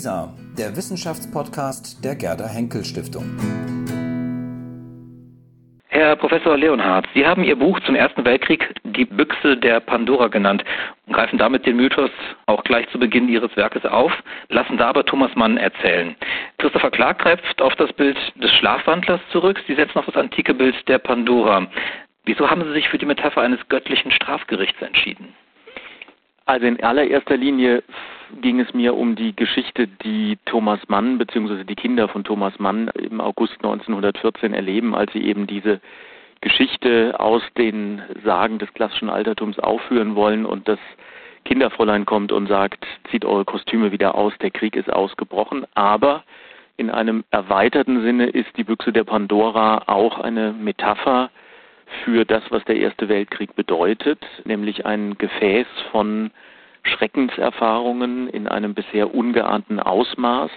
WISA, 0.00 0.32
der 0.56 0.74
Wissenschaftspodcast 0.74 2.02
der 2.02 2.14
Gerda 2.14 2.48
Henkel 2.48 2.82
Stiftung. 2.86 3.36
Herr 5.88 6.16
Professor 6.16 6.56
Leonhardt, 6.56 7.06
Sie 7.12 7.26
haben 7.26 7.44
Ihr 7.44 7.56
Buch 7.56 7.78
zum 7.80 7.94
Ersten 7.94 8.24
Weltkrieg 8.24 8.74
Die 8.82 9.04
Büchse 9.04 9.58
der 9.58 9.80
Pandora 9.80 10.28
genannt 10.28 10.64
und 11.06 11.12
greifen 11.12 11.38
damit 11.38 11.66
den 11.66 11.76
Mythos 11.76 12.10
auch 12.46 12.64
gleich 12.64 12.88
zu 12.88 12.98
Beginn 12.98 13.28
Ihres 13.28 13.54
Werkes 13.58 13.84
auf, 13.84 14.10
lassen 14.48 14.78
da 14.78 14.88
aber 14.88 15.04
Thomas 15.04 15.34
Mann 15.34 15.58
erzählen. 15.58 16.16
Christopher 16.56 16.90
Clark 16.90 17.18
greift 17.18 17.60
auf 17.60 17.76
das 17.76 17.92
Bild 17.92 18.16
des 18.36 18.50
Schlafwandlers 18.52 19.20
zurück, 19.32 19.62
Sie 19.66 19.74
setzen 19.74 19.98
auf 19.98 20.06
das 20.06 20.16
antike 20.16 20.54
Bild 20.54 20.76
der 20.88 20.98
Pandora. 20.98 21.66
Wieso 22.24 22.48
haben 22.48 22.64
Sie 22.64 22.72
sich 22.72 22.88
für 22.88 22.96
die 22.96 23.04
Metapher 23.04 23.42
eines 23.42 23.60
göttlichen 23.68 24.12
Strafgerichts 24.12 24.80
entschieden? 24.80 25.34
Also 26.46 26.66
in 26.66 26.82
allererster 26.82 27.36
Linie 27.36 27.82
ging 28.40 28.60
es 28.60 28.72
mir 28.74 28.94
um 28.94 29.16
die 29.16 29.34
Geschichte, 29.34 29.86
die 29.86 30.38
Thomas 30.46 30.80
Mann 30.88 31.18
bzw. 31.18 31.64
die 31.64 31.74
Kinder 31.74 32.08
von 32.08 32.24
Thomas 32.24 32.58
Mann 32.58 32.88
im 32.94 33.20
August 33.20 33.54
1914 33.56 34.54
erleben, 34.54 34.94
als 34.94 35.12
sie 35.12 35.24
eben 35.24 35.46
diese 35.46 35.80
Geschichte 36.40 37.18
aus 37.18 37.42
den 37.58 38.02
Sagen 38.24 38.58
des 38.58 38.72
klassischen 38.72 39.10
Altertums 39.10 39.58
aufführen 39.58 40.14
wollen 40.14 40.46
und 40.46 40.68
das 40.68 40.78
Kinderfräulein 41.44 42.06
kommt 42.06 42.32
und 42.32 42.46
sagt, 42.46 42.86
zieht 43.10 43.24
eure 43.24 43.44
Kostüme 43.44 43.92
wieder 43.92 44.14
aus, 44.14 44.32
der 44.40 44.50
Krieg 44.50 44.76
ist 44.76 44.92
ausgebrochen. 44.92 45.66
Aber 45.74 46.24
in 46.76 46.90
einem 46.90 47.24
erweiterten 47.30 48.02
Sinne 48.02 48.26
ist 48.26 48.56
die 48.56 48.64
Büchse 48.64 48.92
der 48.92 49.04
Pandora 49.04 49.82
auch 49.86 50.18
eine 50.18 50.52
Metapher 50.52 51.30
für 52.04 52.24
das, 52.24 52.42
was 52.50 52.64
der 52.64 52.76
Erste 52.76 53.08
Weltkrieg 53.08 53.54
bedeutet, 53.54 54.18
nämlich 54.44 54.86
ein 54.86 55.16
Gefäß 55.18 55.66
von 55.90 56.30
Schreckenserfahrungen 56.82 58.28
in 58.28 58.48
einem 58.48 58.74
bisher 58.74 59.14
ungeahnten 59.14 59.80
Ausmaß. 59.80 60.50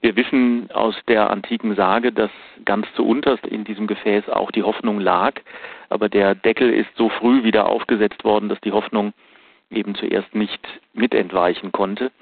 Wir 0.00 0.16
wissen 0.16 0.70
aus 0.72 0.94
der 1.08 1.30
antiken 1.30 1.74
Sage, 1.74 2.12
dass 2.12 2.30
ganz 2.64 2.86
zu 2.94 3.06
unterst 3.06 3.46
in 3.46 3.64
diesem 3.64 3.86
Gefäß 3.86 4.28
auch 4.28 4.50
die 4.50 4.62
Hoffnung 4.62 5.00
lag, 5.00 5.34
aber 5.88 6.08
der 6.08 6.34
Deckel 6.34 6.72
ist 6.72 6.90
so 6.96 7.08
früh 7.08 7.42
wieder 7.44 7.68
aufgesetzt 7.68 8.22
worden, 8.24 8.48
dass 8.48 8.60
die 8.60 8.72
Hoffnung 8.72 9.14
eben 9.70 9.94
zuerst 9.94 10.34
nicht 10.34 10.60
mitentweichen 10.92 11.72
konnte. 11.72 12.12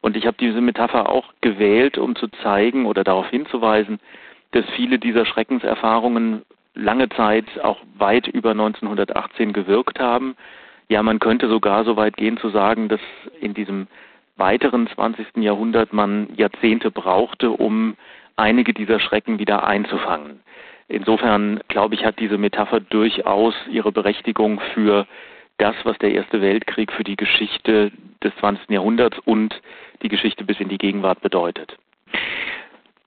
Und 0.00 0.16
ich 0.16 0.26
habe 0.26 0.36
diese 0.38 0.60
Metapher 0.60 1.08
auch 1.08 1.32
gewählt, 1.40 1.98
um 1.98 2.14
zu 2.14 2.28
zeigen 2.42 2.86
oder 2.86 3.04
darauf 3.04 3.28
hinzuweisen, 3.30 3.98
dass 4.52 4.64
viele 4.76 4.98
dieser 4.98 5.26
Schreckenserfahrungen 5.26 6.42
lange 6.74 7.08
Zeit 7.10 7.46
auch 7.62 7.78
weit 7.98 8.28
über 8.28 8.50
1918 8.50 9.52
gewirkt 9.52 10.00
haben. 10.00 10.36
Ja, 10.88 11.02
man 11.02 11.18
könnte 11.18 11.48
sogar 11.48 11.84
so 11.84 11.96
weit 11.96 12.16
gehen 12.16 12.36
zu 12.36 12.50
sagen, 12.50 12.88
dass 12.88 13.00
in 13.40 13.54
diesem 13.54 13.86
weiteren 14.36 14.86
20. 14.88 15.36
Jahrhundert 15.36 15.92
man 15.92 16.28
Jahrzehnte 16.36 16.90
brauchte, 16.90 17.50
um 17.50 17.96
einige 18.36 18.74
dieser 18.74 19.00
Schrecken 19.00 19.38
wieder 19.38 19.66
einzufangen. 19.66 20.40
Insofern, 20.88 21.60
glaube 21.68 21.94
ich, 21.94 22.04
hat 22.04 22.18
diese 22.18 22.36
Metapher 22.36 22.80
durchaus 22.80 23.54
ihre 23.70 23.92
Berechtigung 23.92 24.60
für 24.74 25.06
das, 25.58 25.74
was 25.84 25.96
der 25.98 26.12
Erste 26.12 26.42
Weltkrieg 26.42 26.92
für 26.92 27.04
die 27.04 27.16
Geschichte 27.16 27.92
des 28.22 28.34
20. 28.36 28.70
Jahrhunderts 28.70 29.18
und 29.20 29.60
die 30.02 30.08
Geschichte 30.08 30.44
bis 30.44 30.60
in 30.60 30.68
die 30.68 30.78
Gegenwart 30.78 31.20
bedeutet. 31.20 31.78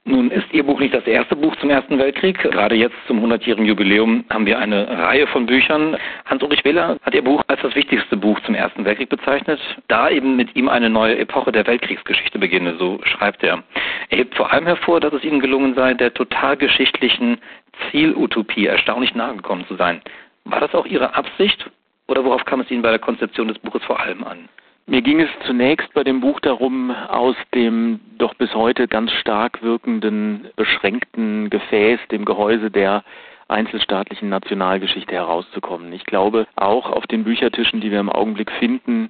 Nun 0.08 0.32
ist 0.32 0.54
Ihr 0.54 0.64
Buch 0.64 0.80
nicht 0.80 0.94
das 0.94 1.06
erste 1.06 1.36
Buch 1.36 1.54
zum 1.58 1.70
Ersten 1.70 2.00
Weltkrieg. 2.00 2.40
Gerade 2.40 2.76
jetzt 2.76 2.96
zum 3.08 3.22
100-jährigen 3.26 3.66
Jubiläum 3.66 4.24
haben 4.30 4.46
wir 4.46 4.58
eine 4.58 4.88
Reihe 4.88 5.28
von 5.28 5.46
Büchern. 5.46 5.98
Hans-Ulrich 6.24 6.64
Wähler 6.64 6.96
hat 7.02 7.14
Ihr 7.14 7.26
Buch 7.26 7.44
als 7.48 7.62
das 7.62 7.76
wichtigste 7.76 8.16
Buch 8.16 8.40
zum 8.46 8.56
Ersten 8.56 8.86
Weltkrieg 8.86 9.10
bezeichnet, 9.10 9.60
da 9.90 10.10
eben 10.10 10.38
mit 10.38 10.56
ihm 10.56 10.70
eine 10.70 10.90
neue 10.90 11.18
Epoche 11.18 11.52
der 11.52 11.68
Weltkriegsgeschichte 11.68 12.40
beginne, 12.40 12.78
so 12.78 13.02
schreibt 13.04 13.44
er. 13.44 13.64
Er 14.08 14.20
hebt 14.20 14.36
vor 14.36 14.54
allem 14.54 14.66
hervor, 14.66 15.02
dass 15.02 15.12
es 15.12 15.26
Ihnen 15.26 15.42
gelungen 15.42 15.76
sei, 15.76 15.94
der 15.94 16.14
totalgeschichtlichen 16.14 17.40
Zielutopie 17.92 18.66
erstaunlich 18.66 19.14
nahe 19.14 19.36
gekommen 19.36 19.66
zu 19.68 19.76
sein. 19.76 20.02
War 20.46 20.62
das 20.62 20.74
auch 20.74 20.86
Ihre 20.86 21.16
Absicht 21.16 21.70
oder 22.08 22.24
worauf 22.24 22.46
kam 22.46 22.62
es 22.62 22.72
Ihnen 22.72 22.82
bei 22.82 22.92
der 22.92 23.00
Konzeption 23.00 23.50
des 23.50 23.60
Buches 23.60 23.84
vor 23.84 24.00
allem 24.00 24.24
an? 24.24 24.48
Mir 24.90 25.02
ging 25.02 25.20
es 25.20 25.30
zunächst 25.46 25.94
bei 25.94 26.06
dem 26.06 26.22
Buch 26.22 26.40
darum, 26.40 26.92
aus 26.92 27.36
dem 27.54 28.00
doch 28.18 28.34
bis 28.36 28.56
heute 28.56 28.88
ganz 28.88 29.12
stark 29.12 29.62
wirkenden, 29.62 30.48
beschränkten 30.56 31.50
Gefäß, 31.50 32.00
dem 32.10 32.24
Gehäuse 32.24 32.72
der 32.72 33.04
einzelstaatlichen 33.50 34.30
Nationalgeschichte 34.30 35.14
herauszukommen. 35.14 35.92
Ich 35.92 36.06
glaube, 36.06 36.48
auch 36.56 36.90
auf 36.90 37.06
den 37.06 37.26
Büchertischen, 37.26 37.82
die 37.82 37.92
wir 37.92 38.00
im 38.00 38.10
Augenblick 38.10 38.50
finden, 38.50 39.10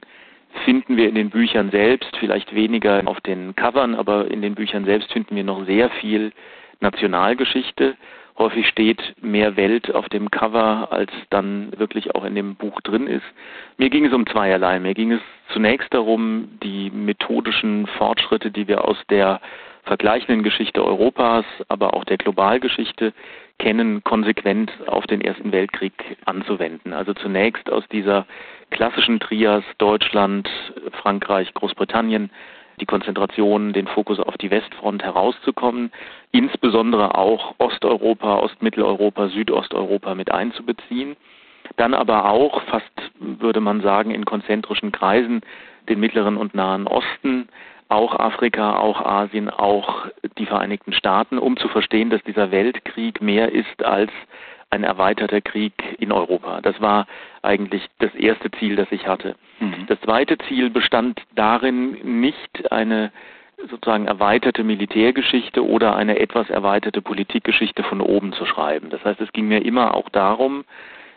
finden 0.66 0.98
wir 0.98 1.08
in 1.08 1.14
den 1.14 1.30
Büchern 1.30 1.70
selbst, 1.70 2.18
vielleicht 2.18 2.56
weniger 2.56 3.04
auf 3.06 3.22
den 3.22 3.56
Covern, 3.56 3.94
aber 3.94 4.32
in 4.32 4.42
den 4.42 4.56
Büchern 4.56 4.84
selbst 4.84 5.14
finden 5.14 5.36
wir 5.36 5.44
noch 5.44 5.64
sehr 5.68 5.92
viel 5.92 6.32
Nationalgeschichte 6.80 7.96
Häufig 8.38 8.68
steht 8.68 9.16
mehr 9.20 9.56
Welt 9.56 9.94
auf 9.96 10.10
dem 10.10 10.30
Cover, 10.30 10.90
als 10.92 11.12
dann 11.32 11.72
wirklich 11.78 12.14
auch 12.14 12.24
in 12.24 12.36
dem 12.36 12.56
Buch 12.56 12.80
drin 12.82 13.08
ist. 13.08 13.26
Mir 13.78 13.90
ging 13.90 14.06
es 14.06 14.14
um 14.14 14.28
zweierlei. 14.28 14.80
Mir 14.80 14.94
ging 14.94 15.12
es 15.12 15.22
zunächst 15.54 15.92
darum, 15.92 16.50
die 16.62 16.92
methodischen 16.92 17.88
Fortschritte, 17.88 18.52
die 18.52 18.68
wir 18.68 18.86
aus 18.86 18.98
der 19.10 19.42
vergleichenden 19.84 20.44
Geschichte 20.44 20.86
Europas, 20.86 21.46
aber 21.68 21.96
auch 21.96 22.04
der 22.04 22.18
Globalgeschichte 22.18 23.14
kennen, 23.58 24.04
konsequent 24.04 24.72
auf 24.86 25.08
den 25.08 25.22
Ersten 25.22 25.52
Weltkrieg 25.52 25.94
anzuwenden. 26.26 26.94
Also 26.94 27.14
zunächst 27.14 27.72
aus 27.72 27.88
dieser 27.88 28.28
klassischen 28.70 29.20
Trias 29.20 29.64
Deutschland, 29.80 30.48
Frankreich, 31.02 31.54
Großbritannien 31.54 32.30
die 32.80 32.86
Konzentration, 32.86 33.74
den 33.74 33.88
Fokus 33.88 34.20
auf 34.20 34.38
die 34.38 34.52
Westfront 34.52 35.04
herauszukommen, 35.04 35.92
insbesondere 36.32 37.18
auch 37.18 37.56
Osteuropa, 37.58 38.38
Ostmitteleuropa, 38.38 39.30
Südosteuropa 39.30 40.16
mit 40.16 40.32
einzubeziehen. 40.32 41.16
Dann 41.76 41.94
aber 41.94 42.30
auch, 42.30 42.62
fast 42.64 42.92
würde 43.20 43.60
man 43.60 43.82
sagen, 43.82 44.12
in 44.12 44.26
konzentrischen 44.26 44.92
Kreisen 44.92 45.42
den 45.90 46.00
Mittleren 46.00 46.38
und 46.38 46.54
Nahen 46.54 46.88
Osten, 46.88 47.50
auch 47.90 48.16
Afrika, 48.20 48.78
auch 48.78 49.02
Asien, 49.02 49.50
auch 49.50 50.08
die 50.38 50.46
Vereinigten 50.46 50.94
Staaten, 50.94 51.38
um 51.38 51.58
zu 51.58 51.70
verstehen, 51.70 52.10
dass 52.10 52.22
dieser 52.24 52.52
Weltkrieg 52.52 53.22
mehr 53.22 53.52
ist 53.52 53.84
als 53.84 54.12
ein 54.70 54.84
erweiterter 54.84 55.42
Krieg 55.42 55.74
in 56.00 56.12
Europa. 56.12 56.62
Das 56.62 56.80
war 56.82 57.08
eigentlich 57.42 57.88
das 58.00 58.14
erste 58.16 58.52
Ziel, 58.52 58.76
das 58.76 58.92
ich 58.92 59.08
hatte. 59.08 59.36
Mhm. 59.60 59.86
Das 59.88 60.00
zweite 60.02 60.38
Ziel 60.40 60.70
bestand 60.70 61.22
darin, 61.36 62.20
nicht 62.20 62.72
eine 62.72 63.12
sozusagen 63.70 64.08
erweiterte 64.08 64.64
Militärgeschichte 64.64 65.66
oder 65.66 65.96
eine 65.96 66.20
etwas 66.20 66.50
erweiterte 66.50 67.02
Politikgeschichte 67.02 67.84
von 67.84 68.02
oben 68.02 68.34
zu 68.34 68.46
schreiben. 68.46 68.90
Das 68.90 69.04
heißt, 69.04 69.20
es 69.22 69.32
ging 69.32 69.48
mir 69.48 69.66
immer 69.66 69.96
auch 69.96 70.10
darum, 70.10 70.64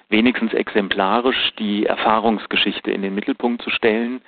wenigstens 0.09 0.55
exemplarisch 0.55 1.53
die 1.59 1.87
Erfahrungsgeschichte 1.87 2.91
in 2.91 3.03
den 3.03 3.15
Mittelpunkt 3.15 3.63
zu 3.63 3.71
stellen. 3.71 4.23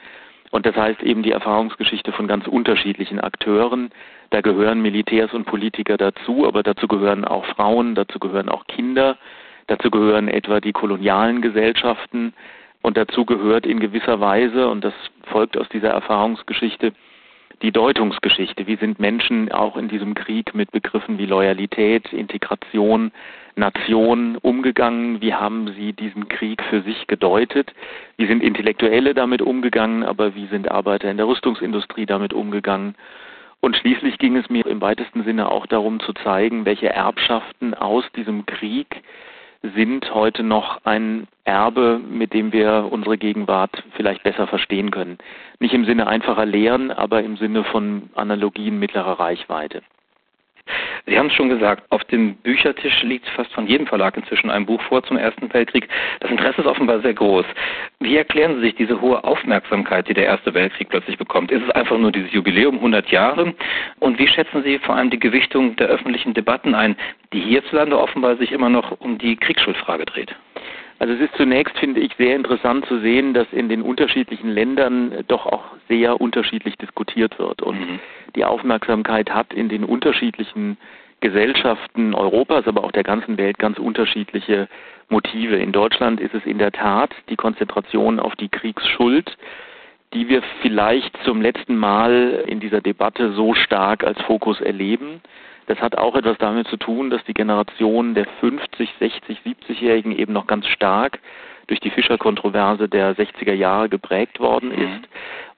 Und 0.53 0.67
das 0.67 0.77
heißt 0.77 1.03
eben 1.03 1.23
die 1.23 1.33
Erfahrungsgeschichte 1.33 2.13
von 2.13 2.29
ganz 2.29 2.47
unterschiedlichen 2.47 3.19
Akteuren, 3.19 3.91
da 4.29 4.43
gehören 4.43 4.83
Militärs 4.83 5.33
und 5.33 5.47
Politiker 5.47 5.97
dazu, 5.97 6.47
aber 6.47 6.63
dazu 6.63 6.87
gehören 6.87 7.25
auch 7.25 7.47
Frauen, 7.47 7.95
dazu 7.95 8.19
gehören 8.19 8.51
auch 8.51 8.67
Kinder, 8.67 9.17
dazu 9.67 9.91
gehören 9.91 10.29
etwa 10.29 10.61
die 10.61 10.73
kolonialen 10.73 11.41
Gesellschaften. 11.41 12.35
Und 12.83 12.97
dazu 12.99 13.25
gehört 13.25 13.65
in 13.65 13.81
gewisser 13.81 14.21
Weise, 14.21 14.69
und 14.69 14.85
das 14.85 14.93
folgt 15.25 15.57
aus 15.57 15.69
dieser 15.71 15.91
Erfahrungsgeschichte, 15.91 16.93
die 17.63 17.73
Deutungsgeschichte. 17.73 18.67
Wie 18.67 18.77
sind 18.77 18.99
Menschen 18.99 19.51
auch 19.53 19.77
in 19.77 19.89
diesem 19.89 20.15
Krieg 20.15 20.55
mit 20.55 20.71
Begriffen 20.73 21.19
wie 21.19 21.27
Loyalität, 21.27 22.13
Integration, 22.13 23.13
Nation 23.55 24.37
umgegangen? 24.37 25.21
Wie 25.21 25.33
haben 25.33 25.73
sie 25.75 25.93
diesen 25.93 26.29
Krieg 26.29 26.63
für 26.65 26.83
sich 26.83 27.07
gedeutet? 27.07 27.73
Wie 28.17 28.27
sind 28.27 28.43
Intellektuelle 28.43 29.15
damit 29.15 29.43
umgegangen? 29.43 30.03
Aber 30.03 30.35
wie 30.35 30.47
sind 30.47 30.71
Arbeiter 30.71 31.11
in 31.11 31.17
der 31.17 31.29
Rüstungsindustrie 31.29 32.07
damit 32.07 32.33
umgegangen? 32.33 32.97
Und 33.61 33.77
schließlich 33.77 34.19
ging 34.19 34.37
es 34.37 34.51
mir 34.51 34.67
im 34.67 34.81
weitesten 34.81 35.23
Sinne 35.23 35.49
auch 35.49 35.67
darum 35.67 36.01
zu 36.01 36.13
zeigen, 36.15 36.65
welche 36.65 36.89
Erbschaften 36.89 37.75
aus 37.75 38.05
diesem 38.17 38.45
Krieg 38.45 39.03
sind 39.63 40.13
heute 40.13 40.43
noch 40.43 40.85
ein 40.85 41.29
Erbe, 41.45 41.99
mit 41.99 42.33
dem 42.33 42.53
wir 42.53 42.89
unsere 42.91 43.19
Gegenwart 43.19 43.83
vielleicht 43.97 44.23
besser 44.23 44.47
verstehen 44.47 44.91
können. 44.91 45.19
Nicht 45.61 45.75
im 45.75 45.85
Sinne 45.85 46.07
einfacher 46.07 46.47
Lehren, 46.47 46.91
aber 46.91 47.23
im 47.23 47.37
Sinne 47.37 47.65
von 47.65 48.11
Analogien 48.15 48.79
mittlerer 48.79 49.21
Reichweite. 49.21 49.83
Sie 51.07 51.19
haben 51.19 51.27
es 51.27 51.35
schon 51.35 51.49
gesagt, 51.49 51.85
auf 51.91 52.05
dem 52.05 52.37
Büchertisch 52.37 53.03
liegt 53.03 53.29
fast 53.31 53.53
von 53.53 53.67
jedem 53.67 53.87
Verlag 53.87 54.17
inzwischen 54.17 54.51
ein 54.51 54.67
Buch 54.67 54.81
vor 54.83 55.03
zum 55.03 55.17
Ersten 55.17 55.53
Weltkrieg. 55.53 55.89
Das 56.21 56.31
Interesse 56.31 56.61
ist 56.61 56.67
offenbar 56.67 57.01
sehr 57.01 57.15
groß. 57.15 57.45
Wie 57.99 58.17
erklären 58.17 58.57
Sie 58.57 58.61
sich 58.63 58.75
diese 58.77 59.01
hohe 59.01 59.23
Aufmerksamkeit, 59.25 60.09
die 60.09 60.15
der 60.15 60.27
Erste 60.27 60.55
Weltkrieg 60.55 60.89
plötzlich 60.89 61.19
bekommt? 61.19 61.51
Ist 61.51 61.65
es 61.65 61.71
einfach 61.71 61.99
nur 61.99 62.13
dieses 62.13 62.33
Jubiläum 62.33 62.77
100 62.77 63.09
Jahre? 63.11 63.55
Und 63.99 64.19
wie 64.19 64.29
schätzen 64.29 64.63
Sie 64.63 64.79
vor 64.79 64.95
allem 64.95 65.11
die 65.11 65.19
Gewichtung 65.19 65.75
der 65.77 65.89
öffentlichen 65.89 66.35
Debatten 66.35 66.75
ein, 66.75 66.97
die 67.33 67.41
hierzulande 67.41 67.99
offenbar 67.99 68.37
sich 68.37 68.53
immer 68.53 68.69
noch 68.69 69.01
um 69.01 69.19
die 69.19 69.37
Kriegsschuldfrage 69.37 70.05
dreht? 70.05 70.35
Also 71.03 71.15
es 71.15 71.21
ist 71.21 71.35
zunächst, 71.35 71.77
finde 71.79 71.99
ich, 71.99 72.15
sehr 72.17 72.37
interessant 72.37 72.87
zu 72.87 73.01
sehen, 73.01 73.35
dass 73.35 73.49
in 73.51 73.69
den 73.69 73.83
unterschiedlichen 73.83 74.49
Ländern 74.49 75.25
doch 75.27 75.47
auch 75.47 75.65
sehr 75.89 76.21
unterschiedlich 76.21 76.77
diskutiert 76.79 77.41
wird 77.41 77.61
und 77.61 77.81
mhm. 77.81 77.99
die 78.37 78.45
Aufmerksamkeit 78.45 79.35
hat 79.35 79.53
in 79.53 79.69
den 79.69 79.83
unterschiedlichen 79.83 80.77
Gesellschaften 81.19 82.15
Europas, 82.15 82.69
aber 82.69 82.85
auch 82.85 82.93
der 82.93 83.03
ganzen 83.03 83.37
Welt 83.37 83.59
ganz 83.59 83.81
unterschiedliche 83.81 84.69
Motive. 85.09 85.57
In 85.57 85.73
Deutschland 85.73 86.21
ist 86.21 86.35
es 86.35 86.47
in 86.47 86.59
der 86.59 86.71
Tat 86.71 87.11
die 87.29 87.37
Konzentration 87.37 88.21
auf 88.21 88.37
die 88.37 88.49
Kriegsschuld, 88.49 89.37
die 90.15 90.29
wir 90.29 90.41
vielleicht 90.61 91.19
zum 91.25 91.43
letzten 91.43 91.75
Mal 91.75 92.45
in 92.47 92.61
dieser 92.61 92.81
Debatte 92.81 93.33
so 93.33 93.55
stark 93.55 94.05
als 94.05 94.23
Fokus 94.23 94.61
erleben. 94.61 95.21
Das 95.67 95.79
hat 95.81 95.97
auch 95.97 96.15
etwas 96.17 96.39
damit 96.39 96.67
zu 96.69 96.77
tun, 96.77 97.11
dass 97.11 97.23
die 97.25 97.35
Generation 97.35 98.15
der 98.15 98.27
50, 98.41 98.91
60, 98.99 99.39
70-Jährigen 99.45 100.13
eben 100.13 100.33
noch 100.33 100.47
ganz 100.47 100.67
stark 100.67 101.21
durch 101.69 101.81
die 101.81 101.91
Fischer-Kontroverse 101.91 102.89
der 102.89 103.17
60er 103.17 103.53
Jahre 103.55 103.89
geprägt 103.89 104.41
worden 104.41 104.71
mhm. 104.71 104.83
ist, 104.83 105.09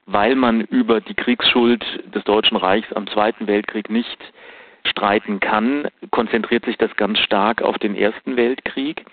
weil 0.07 0.37
man 0.37 0.61
über 0.61 1.01
die 1.01 1.15
Kriegsschuld 1.15 1.85
des 2.15 2.25
Deutschen 2.25 2.57
Reichs 2.57 2.93
am 2.93 3.07
Zweiten 3.07 3.47
Weltkrieg 3.47 3.91
nicht 3.91 4.19
streiten 4.87 5.41
kann, 5.41 5.89
konzentriert 6.11 6.67
sich 6.67 6.77
das 6.77 6.95
ganz 6.97 7.19
stark 7.19 7.63
auf 7.63 7.79
den 7.79 7.97
Ersten 7.97 8.37
Weltkrieg. 8.37 9.05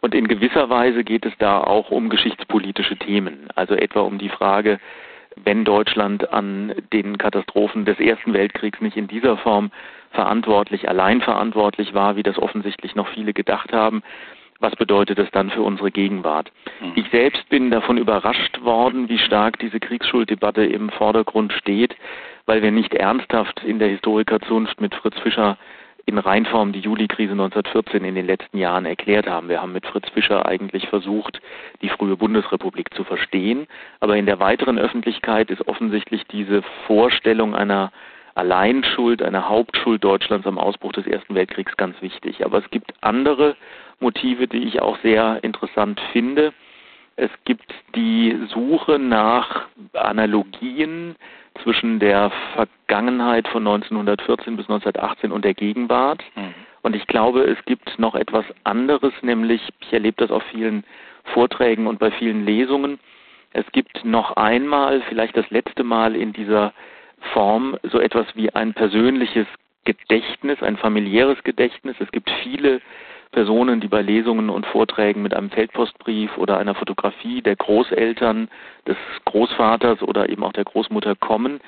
Und 0.00 0.14
in 0.14 0.28
gewisser 0.28 0.70
Weise 0.70 1.04
geht 1.04 1.26
es 1.26 1.34
da 1.38 1.60
auch 1.60 1.90
um 1.90 2.08
geschichtspolitische 2.08 2.96
Themen, 2.96 3.48
also 3.54 3.74
etwa 3.74 4.00
um 4.00 4.16
die 4.16 4.30
Frage, 4.30 4.80
wenn 5.36 5.64
Deutschland 5.64 6.32
an 6.32 6.74
den 6.92 7.18
Katastrophen 7.18 7.84
des 7.84 7.98
Ersten 8.00 8.32
Weltkriegs 8.32 8.80
nicht 8.80 8.96
in 8.96 9.08
dieser 9.08 9.36
Form 9.36 9.70
verantwortlich, 10.10 10.88
allein 10.88 11.20
verantwortlich 11.20 11.94
war, 11.94 12.16
wie 12.16 12.22
das 12.22 12.38
offensichtlich 12.38 12.94
noch 12.94 13.08
viele 13.08 13.32
gedacht 13.32 13.72
haben, 13.72 14.02
was 14.60 14.76
bedeutet 14.76 15.18
das 15.18 15.30
dann 15.30 15.50
für 15.50 15.62
unsere 15.62 15.90
Gegenwart? 15.90 16.52
Mhm. 16.80 16.92
Ich 16.94 17.08
selbst 17.10 17.48
bin 17.48 17.70
davon 17.70 17.96
überrascht 17.96 18.62
worden, 18.62 19.08
wie 19.08 19.18
stark 19.18 19.58
diese 19.58 19.80
Kriegsschulddebatte 19.80 20.64
im 20.64 20.90
Vordergrund 20.90 21.52
steht, 21.54 21.96
weil 22.44 22.62
wir 22.62 22.70
nicht 22.70 22.94
ernsthaft 22.94 23.62
in 23.64 23.78
der 23.78 23.88
Historikerzunft 23.88 24.80
mit 24.80 24.94
Fritz 24.94 25.18
Fischer 25.20 25.56
in 26.06 26.18
Reinform 26.18 26.72
die 26.72 26.80
Juli-Krise 26.80 27.32
1914 27.32 28.04
in 28.04 28.14
den 28.14 28.26
letzten 28.26 28.58
Jahren 28.58 28.86
erklärt 28.86 29.26
haben. 29.26 29.48
Wir 29.48 29.62
haben 29.62 29.72
mit 29.72 29.86
Fritz 29.86 30.08
Fischer 30.10 30.46
eigentlich 30.46 30.88
versucht, 30.88 31.40
die 31.82 31.88
frühe 31.88 32.16
Bundesrepublik 32.16 32.92
zu 32.94 33.04
verstehen. 33.04 33.66
Aber 34.00 34.16
in 34.16 34.26
der 34.26 34.38
weiteren 34.38 34.78
Öffentlichkeit 34.78 35.50
ist 35.50 35.66
offensichtlich 35.68 36.24
diese 36.28 36.62
Vorstellung 36.86 37.54
einer 37.54 37.92
Alleinschuld, 38.34 39.22
einer 39.22 39.48
Hauptschuld 39.48 40.02
Deutschlands 40.02 40.46
am 40.46 40.58
Ausbruch 40.58 40.92
des 40.92 41.06
Ersten 41.06 41.34
Weltkriegs 41.34 41.76
ganz 41.76 42.00
wichtig. 42.00 42.44
Aber 42.44 42.58
es 42.58 42.70
gibt 42.70 42.92
andere 43.00 43.56
Motive, 43.98 44.48
die 44.48 44.64
ich 44.64 44.80
auch 44.80 44.98
sehr 45.02 45.42
interessant 45.42 46.00
finde. 46.12 46.52
Es 47.16 47.30
gibt 47.44 47.74
die 47.94 48.38
Suche 48.48 48.98
nach 48.98 49.66
Analogien 49.92 51.16
zwischen 51.62 51.98
der 51.98 52.30
Vergangenheit 52.54 53.48
von 53.48 53.66
1914 53.66 54.56
bis 54.56 54.68
1918 54.68 55.32
und 55.32 55.44
der 55.44 55.54
Gegenwart. 55.54 56.22
Mhm. 56.34 56.54
Und 56.82 56.96
ich 56.96 57.06
glaube, 57.06 57.42
es 57.42 57.62
gibt 57.66 57.98
noch 57.98 58.14
etwas 58.14 58.44
anderes, 58.64 59.12
nämlich, 59.22 59.60
ich 59.80 59.92
erlebe 59.92 60.16
das 60.16 60.30
auf 60.30 60.42
vielen 60.44 60.84
Vorträgen 61.24 61.86
und 61.86 61.98
bei 61.98 62.10
vielen 62.10 62.46
Lesungen, 62.46 62.98
es 63.52 63.66
gibt 63.72 64.04
noch 64.04 64.36
einmal, 64.36 65.02
vielleicht 65.08 65.36
das 65.36 65.50
letzte 65.50 65.82
Mal 65.82 66.14
in 66.14 66.32
dieser 66.32 66.72
Form, 67.32 67.76
so 67.82 67.98
etwas 67.98 68.26
wie 68.34 68.54
ein 68.54 68.72
persönliches 68.74 69.46
Gedächtnis, 69.84 70.62
ein 70.62 70.76
familiäres 70.76 71.42
Gedächtnis. 71.42 71.96
Es 71.98 72.10
gibt 72.12 72.30
viele 72.42 72.80
Personen, 73.32 73.80
die 73.80 73.88
bei 73.88 74.02
Lesungen 74.02 74.50
und 74.50 74.66
Vorträgen 74.66 75.22
mit 75.22 75.34
einem 75.34 75.50
Feldpostbrief 75.50 76.36
oder 76.36 76.58
einer 76.58 76.74
Fotografie 76.74 77.42
der 77.42 77.56
Großeltern, 77.56 78.48
des 78.86 78.96
Großvaters 79.24 80.02
oder 80.02 80.28
eben 80.28 80.42
auch 80.42 80.52
der 80.52 80.64
Großmutter 80.64 81.14
kommen. 81.16 81.60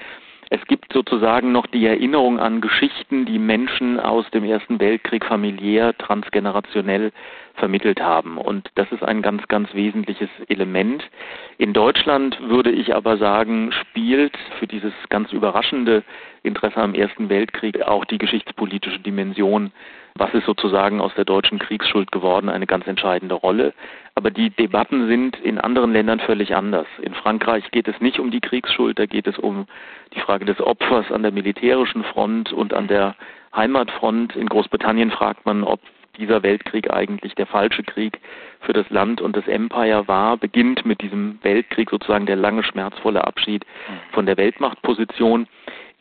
Es 0.55 0.63
gibt 0.67 0.93
sozusagen 0.93 1.51
noch 1.51 1.67
die 1.67 1.87
Erinnerung 1.87 2.39
an 2.39 2.61
Geschichten, 2.61 3.25
die 3.25 3.39
Menschen 3.39 3.99
aus 3.99 4.29
dem 4.33 4.45
Ersten 4.45 4.81
Weltkrieg 4.81 5.25
familiär, 5.25 5.97
transgenerationell 5.97 7.11
vermittelt 7.55 8.03
haben. 8.03 8.37
Und 8.37 8.69
das 8.75 8.93
ist 8.93 9.03
ein 9.03 9.23
ganz, 9.23 9.49
ganz 9.49 9.73
wesentliches 9.73 10.29
Element. 10.49 11.09
In 11.57 11.73
Deutschland 11.73 12.39
würde 12.43 12.71
ich 12.71 12.95
aber 12.95 13.17
sagen, 13.17 13.73
spielt 13.73 14.37
für 14.59 14.67
dieses 14.67 14.93
ganz 15.09 15.33
überraschende 15.33 16.03
Interesse 16.43 16.83
am 16.83 16.95
Ersten 16.95 17.31
Weltkrieg 17.31 17.81
auch 17.81 18.05
die 18.05 18.19
geschichtspolitische 18.19 19.01
Dimension 19.01 19.73
was 20.15 20.33
ist 20.35 20.47
sozusagen 20.47 21.01
aus 21.01 21.15
der 21.15 21.25
deutschen 21.25 21.59
Kriegsschuld 21.59 22.13
geworden, 22.13 22.49
eine 22.49 22.67
ganz 22.67 22.87
entscheidende 22.87 23.35
Rolle. 23.35 23.73
Aber 24.15 24.31
die 24.31 24.51
Debatten 24.51 25.09
sind 25.09 25.39
in 25.41 25.59
anderen 25.59 25.93
Ländern 25.93 26.21
völlig 26.21 26.55
anders. 26.55 26.87
In 27.01 27.15
Frankreich 27.15 27.71
geht 27.71 27.89
es 27.89 28.01
nicht 28.01 28.19
um 28.19 28.31
die 28.31 28.41
Kriegsschuld, 28.41 28.99
da 28.99 29.07
geht 29.07 29.27
es 29.27 29.39
um 29.39 29.67
die 30.15 30.21
Frage 30.21 30.45
des 30.45 30.61
Opfers 30.61 31.11
an 31.11 31.23
der 31.23 31.33
militärischen 31.33 32.05
Front 32.05 32.53
und 32.53 32.75
an 32.75 32.89
der 32.89 33.15
Heimatfront. 33.55 34.37
In 34.37 34.49
Großbritannien 34.49 35.11
fragt 35.11 35.47
man, 35.47 35.65
ob 35.65 35.81
dieser 36.19 36.43
Weltkrieg 36.43 36.93
eigentlich 36.93 37.35
der 37.35 37.47
falsche 37.47 37.83
Krieg 37.83 38.21
für 38.61 38.73
das 38.73 38.89
Land 38.91 39.21
und 39.21 39.37
das 39.37 39.47
Empire 39.49 40.07
war, 40.09 40.37
beginnt 40.37 40.85
mit 40.85 41.01
diesem 41.01 41.39
Weltkrieg 41.43 41.91
sozusagen 41.91 42.27
der 42.27 42.37
lange 42.37 42.63
schmerzvolle 42.63 43.25
Abschied 43.25 43.65
von 44.13 44.27
der 44.27 44.37
Weltmachtposition. 44.37 45.47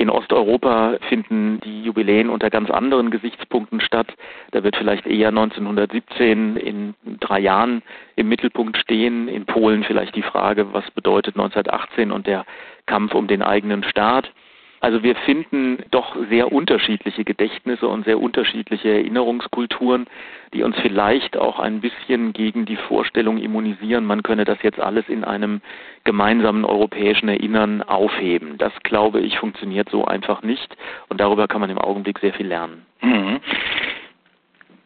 In 0.01 0.09
Osteuropa 0.09 0.97
finden 1.09 1.59
die 1.59 1.83
Jubiläen 1.83 2.31
unter 2.31 2.49
ganz 2.49 2.71
anderen 2.71 3.11
Gesichtspunkten 3.11 3.79
statt. 3.81 4.07
Da 4.49 4.63
wird 4.63 4.75
vielleicht 4.75 5.05
eher 5.05 5.27
1917 5.27 6.55
in 6.57 6.95
drei 7.19 7.39
Jahren 7.39 7.83
im 8.15 8.27
Mittelpunkt 8.27 8.77
stehen. 8.77 9.27
In 9.27 9.45
Polen 9.45 9.83
vielleicht 9.83 10.15
die 10.15 10.23
Frage, 10.23 10.73
was 10.73 10.89
bedeutet 10.89 11.35
1918 11.35 12.11
und 12.11 12.25
der 12.25 12.45
Kampf 12.87 13.13
um 13.13 13.27
den 13.27 13.43
eigenen 13.43 13.83
Staat. 13.83 14.31
Also 14.81 15.03
wir 15.03 15.15
finden 15.15 15.83
doch 15.91 16.15
sehr 16.29 16.51
unterschiedliche 16.51 17.23
Gedächtnisse 17.23 17.87
und 17.87 18.03
sehr 18.03 18.19
unterschiedliche 18.19 18.89
Erinnerungskulturen, 18.89 20.07
die 20.55 20.63
uns 20.63 20.75
vielleicht 20.79 21.37
auch 21.37 21.59
ein 21.59 21.81
bisschen 21.81 22.33
gegen 22.33 22.65
die 22.65 22.75
Vorstellung 22.75 23.37
immunisieren, 23.37 24.05
man 24.05 24.23
könne 24.23 24.43
das 24.43 24.57
jetzt 24.63 24.79
alles 24.79 25.07
in 25.07 25.23
einem 25.23 25.61
gemeinsamen 26.03 26.65
europäischen 26.65 27.29
Erinnern 27.29 27.83
aufheben. 27.83 28.57
Das, 28.57 28.73
glaube 28.81 29.21
ich, 29.21 29.37
funktioniert 29.37 29.87
so 29.89 30.05
einfach 30.05 30.41
nicht 30.41 30.75
und 31.09 31.21
darüber 31.21 31.47
kann 31.47 31.61
man 31.61 31.69
im 31.69 31.77
Augenblick 31.77 32.17
sehr 32.17 32.33
viel 32.33 32.47
lernen. 32.47 32.83
Mhm. 33.01 33.39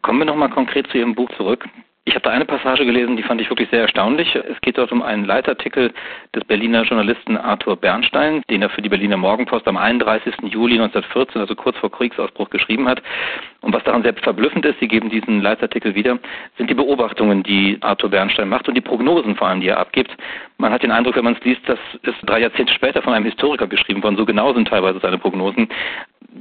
Kommen 0.02 0.18
wir 0.18 0.26
nochmal 0.26 0.50
konkret 0.50 0.88
zu 0.88 0.98
Ihrem 0.98 1.14
Buch 1.14 1.30
zurück. 1.38 1.66
Ich 2.08 2.14
habe 2.14 2.22
da 2.22 2.30
eine 2.30 2.44
Passage 2.44 2.86
gelesen, 2.86 3.16
die 3.16 3.24
fand 3.24 3.40
ich 3.40 3.50
wirklich 3.50 3.68
sehr 3.68 3.80
erstaunlich. 3.80 4.32
Es 4.36 4.60
geht 4.60 4.78
dort 4.78 4.92
um 4.92 5.02
einen 5.02 5.24
Leitartikel 5.24 5.92
des 6.32 6.44
Berliner 6.44 6.84
Journalisten 6.84 7.36
Arthur 7.36 7.74
Bernstein, 7.74 8.42
den 8.48 8.62
er 8.62 8.70
für 8.70 8.80
die 8.80 8.88
Berliner 8.88 9.16
Morgenpost 9.16 9.66
am 9.66 9.76
31. 9.76 10.36
Juli 10.44 10.74
1914, 10.74 11.40
also 11.40 11.56
kurz 11.56 11.76
vor 11.78 11.90
Kriegsausbruch, 11.90 12.48
geschrieben 12.48 12.88
hat. 12.88 13.02
Und 13.60 13.74
was 13.74 13.82
daran 13.82 14.04
selbst 14.04 14.22
verblüffend 14.22 14.64
ist, 14.64 14.78
Sie 14.78 14.86
geben 14.86 15.10
diesen 15.10 15.40
Leitartikel 15.40 15.96
wieder, 15.96 16.20
sind 16.56 16.70
die 16.70 16.74
Beobachtungen, 16.74 17.42
die 17.42 17.76
Arthur 17.80 18.10
Bernstein 18.10 18.48
macht 18.48 18.68
und 18.68 18.76
die 18.76 18.80
Prognosen 18.80 19.34
vor 19.34 19.48
allem, 19.48 19.60
die 19.60 19.68
er 19.68 19.78
abgibt. 19.78 20.16
Man 20.58 20.70
hat 20.70 20.84
den 20.84 20.92
Eindruck, 20.92 21.16
wenn 21.16 21.24
man 21.24 21.34
es 21.34 21.44
liest, 21.44 21.62
das 21.66 21.80
ist 22.02 22.18
drei 22.22 22.38
Jahrzehnte 22.38 22.72
später 22.72 23.02
von 23.02 23.14
einem 23.14 23.24
Historiker 23.24 23.66
geschrieben 23.66 24.04
worden. 24.04 24.16
So 24.16 24.24
genau 24.24 24.54
sind 24.54 24.68
teilweise 24.68 25.00
seine 25.00 25.18
Prognosen. 25.18 25.68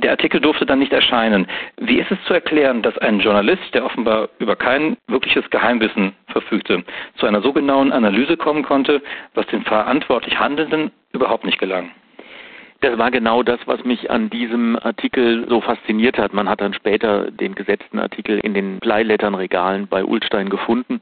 Der 0.02 0.12
Artikel 0.12 0.42
durfte 0.42 0.66
dann 0.66 0.80
nicht 0.80 0.92
erscheinen. 0.92 1.48
Wie 1.78 2.00
ist 2.00 2.12
es 2.12 2.22
zu 2.26 2.34
erklären, 2.34 2.82
dass 2.82 2.98
ein 2.98 3.20
Journalist, 3.20 3.74
der 3.74 3.86
offenbar 3.86 4.30
über 4.40 4.56
kein 4.56 4.98
wirkliches 5.08 5.50
Geheimwissen 5.50 6.14
verfügte, 6.28 6.84
zu 7.16 7.26
einer 7.26 7.42
so 7.42 7.54
genauen 7.54 7.94
Analyse 7.94 8.36
kommen 8.36 8.64
konnte, 8.64 9.02
was 9.36 9.48
den 9.48 9.64
verantwortlich 9.64 10.38
Handelnden 10.38 10.92
überhaupt 11.14 11.46
nicht 11.46 11.60
gelang? 11.60 11.92
Das 12.82 12.98
war 12.98 13.10
genau 13.10 13.42
das, 13.42 13.60
was 13.66 13.84
mich 13.86 14.12
an 14.12 14.30
diesem 14.30 14.78
Artikel 14.78 15.48
so 15.48 15.62
fasziniert 15.62 16.18
hat. 16.18 16.34
Man 16.34 16.50
hat 16.50 16.62
dann 16.62 16.74
später 16.74 17.32
den 17.32 17.56
gesetzten 17.56 18.00
Artikel 18.00 18.38
in 18.40 18.54
den 18.54 18.80
Bleiletternregalen 18.80 19.88
bei 19.88 20.04
Ulstein 20.04 20.50
gefunden. 20.50 21.02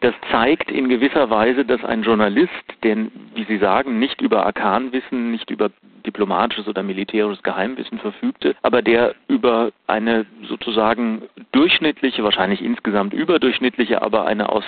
Das 0.00 0.14
zeigt 0.30 0.70
in 0.70 0.88
gewisser 0.88 1.30
Weise, 1.30 1.64
dass 1.64 1.82
ein 1.84 2.02
Journalist, 2.02 2.52
der, 2.82 2.96
wie 3.34 3.44
Sie 3.44 3.58
sagen, 3.58 3.98
nicht 3.98 4.20
über 4.20 4.44
Arkanwissen, 4.44 5.30
nicht 5.30 5.50
über 5.50 5.70
diplomatisches 6.04 6.68
oder 6.68 6.82
militärisches 6.82 7.42
Geheimwissen 7.42 7.98
verfügte, 7.98 8.54
aber 8.62 8.82
der 8.82 9.14
über 9.28 9.72
eine 9.86 10.26
sozusagen 10.42 11.22
durchschnittliche, 11.52 12.22
wahrscheinlich 12.22 12.62
insgesamt 12.62 13.12
überdurchschnittliche, 13.12 14.02
aber 14.02 14.26
eine 14.26 14.48
aus 14.50 14.64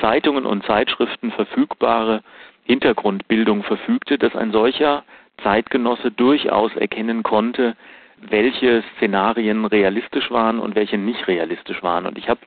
Zeitungen 0.00 0.44
und 0.44 0.64
Zeitschriften 0.64 1.30
verfügbare 1.30 2.22
Hintergrundbildung 2.64 3.62
verfügte, 3.62 4.18
dass 4.18 4.34
ein 4.34 4.52
solcher 4.52 5.04
Zeitgenosse 5.42 6.10
durchaus 6.10 6.74
erkennen 6.76 7.22
konnte, 7.22 7.76
welche 8.20 8.84
Szenarien 8.96 9.64
realistisch 9.64 10.30
waren 10.30 10.58
und 10.58 10.74
welche 10.74 10.98
nicht 10.98 11.26
realistisch 11.26 11.82
waren. 11.82 12.06
Und 12.06 12.18
ich 12.18 12.28
habe 12.28 12.40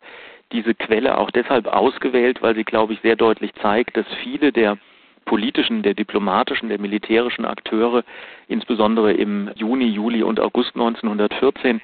diese 0.51 0.73
Quelle 0.73 1.17
auch 1.17 1.31
deshalb 1.31 1.67
ausgewählt, 1.67 2.41
weil 2.41 2.55
sie, 2.55 2.63
glaube 2.63 2.93
ich, 2.93 3.01
sehr 3.01 3.15
deutlich 3.15 3.53
zeigt, 3.55 3.97
dass 3.97 4.05
viele 4.23 4.51
der 4.51 4.77
politischen, 5.25 5.81
der 5.81 5.95
diplomatischen, 5.95 6.69
der 6.69 6.79
militärischen 6.79 7.45
Akteure, 7.45 8.03
insbesondere 8.47 9.13
im 9.13 9.49
Juni, 9.55 9.87
Juli 9.87 10.23
und 10.23 10.39
August 10.39 10.75
1914, 10.75 11.81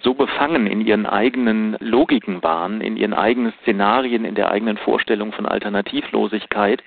so 0.00 0.14
befangen 0.14 0.66
in 0.66 0.80
ihren 0.80 1.06
eigenen 1.06 1.76
Logiken 1.80 2.42
waren, 2.42 2.80
in 2.80 2.96
ihren 2.96 3.14
eigenen 3.14 3.52
Szenarien, 3.62 4.24
in 4.24 4.34
der 4.34 4.50
eigenen 4.50 4.76
Vorstellung 4.76 5.32
von 5.32 5.46
Alternativlosigkeit, 5.46 6.82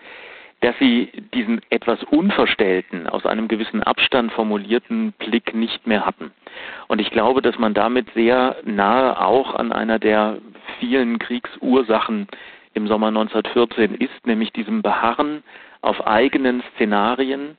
dass 0.62 0.78
sie 0.80 1.12
diesen 1.34 1.62
etwas 1.70 2.04
unverstellten, 2.04 3.08
aus 3.08 3.26
einem 3.26 3.48
gewissen 3.48 3.84
Abstand 3.84 4.32
formulierten 4.32 5.14
Blick 5.14 5.54
nicht 5.54 5.86
mehr 5.86 6.06
hatten. 6.06 6.32
Und 6.88 7.00
ich 7.00 7.12
glaube, 7.12 7.42
dass 7.42 7.60
man 7.60 7.74
damit 7.74 8.08
sehr 8.16 8.58
nahe 8.66 9.20
auch 9.20 9.54
an 9.54 9.72
einer 9.72 10.00
der 10.00 10.40
vielen 10.80 11.20
Kriegsursachen 11.20 12.28
im 12.74 12.88
Sommer 12.88 13.08
1914 13.08 13.96
ist, 13.96 14.26
nämlich 14.26 14.52
diesem 14.52 14.82
Beharren 14.82 15.44
auf 15.82 16.06
eigenen 16.06 16.64
Szenarien 16.76 17.58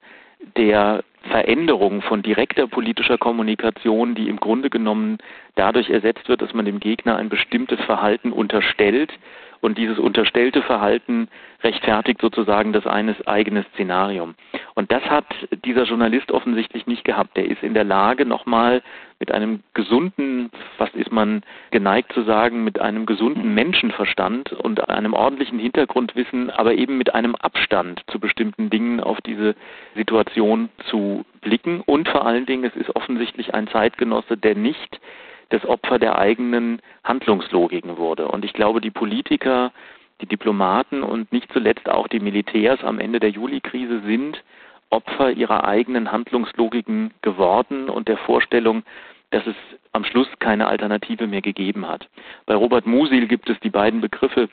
der 0.56 1.04
Veränderung 1.22 2.02
von 2.02 2.22
direkter 2.22 2.66
politischer 2.66 3.18
Kommunikation, 3.18 4.14
die 4.14 4.28
im 4.28 4.38
Grunde 4.38 4.70
genommen 4.70 5.18
dadurch 5.56 5.90
ersetzt 5.90 6.28
wird, 6.28 6.42
dass 6.42 6.54
man 6.54 6.64
dem 6.64 6.80
Gegner 6.80 7.16
ein 7.16 7.28
bestimmtes 7.28 7.80
Verhalten 7.80 8.32
unterstellt, 8.32 9.12
und 9.60 9.78
dieses 9.78 9.98
unterstellte 9.98 10.62
Verhalten 10.62 11.28
rechtfertigt 11.62 12.20
sozusagen 12.20 12.72
das 12.72 12.86
eines 12.86 13.26
eigene 13.26 13.64
Szenarium. 13.74 14.34
Und 14.74 14.92
das 14.92 15.02
hat 15.04 15.26
dieser 15.64 15.84
Journalist 15.84 16.30
offensichtlich 16.30 16.86
nicht 16.86 17.04
gehabt. 17.04 17.36
Der 17.36 17.46
ist 17.46 17.62
in 17.62 17.74
der 17.74 17.84
Lage, 17.84 18.24
nochmal 18.24 18.82
mit 19.20 19.32
einem 19.32 19.60
gesunden, 19.74 20.50
was 20.78 20.90
ist 20.94 21.10
man 21.10 21.42
geneigt 21.70 22.12
zu 22.12 22.22
sagen, 22.22 22.62
mit 22.62 22.80
einem 22.80 23.04
gesunden 23.04 23.52
Menschenverstand 23.52 24.52
und 24.52 24.88
einem 24.88 25.12
ordentlichen 25.12 25.58
Hintergrundwissen, 25.58 26.50
aber 26.50 26.74
eben 26.74 26.98
mit 26.98 27.14
einem 27.14 27.34
Abstand 27.34 28.02
zu 28.08 28.20
bestimmten 28.20 28.70
Dingen 28.70 29.00
auf 29.00 29.20
diese 29.20 29.56
Situation 29.96 30.68
zu 30.88 31.24
blicken. 31.40 31.80
Und 31.80 32.08
vor 32.08 32.26
allen 32.26 32.46
Dingen, 32.46 32.64
es 32.64 32.76
ist 32.76 32.94
offensichtlich 32.94 33.54
ein 33.54 33.66
Zeitgenosse, 33.68 34.36
der 34.36 34.54
nicht 34.54 35.00
das 35.48 35.64
Opfer 35.64 35.98
der 35.98 36.18
eigenen 36.18 36.80
Handlungslogiken 37.04 37.96
wurde. 37.96 38.28
Und 38.28 38.44
ich 38.44 38.52
glaube, 38.52 38.80
die 38.80 38.90
Politiker, 38.90 39.72
die 40.20 40.26
Diplomaten 40.26 41.02
und 41.02 41.32
nicht 41.32 41.52
zuletzt 41.52 41.88
auch 41.88 42.06
die 42.06 42.20
Militärs 42.20 42.84
am 42.84 43.00
Ende 43.00 43.18
der 43.18 43.30
Juli-Krise 43.30 44.00
sind 44.04 44.42
Opfer 44.90 45.30
ihrer 45.30 45.64
eigenen 45.64 46.12
Handlungslogiken 46.12 47.12
geworden 47.22 47.88
und 47.88 48.08
der 48.08 48.16
Vorstellung, 48.18 48.82
dass 49.30 49.46
es 49.46 49.56
am 49.92 50.04
Schluss 50.04 50.28
keine 50.38 50.66
Alternative 50.66 51.26
mehr 51.26 51.42
gegeben 51.42 51.86
hat. 51.86 52.08
Bei 52.46 52.54
Robert 52.54 52.86
Musil 52.86 53.26
gibt 53.26 53.50
es 53.50 53.58
die 53.60 53.70
beiden 53.70 54.00
Begriffe 54.00 54.48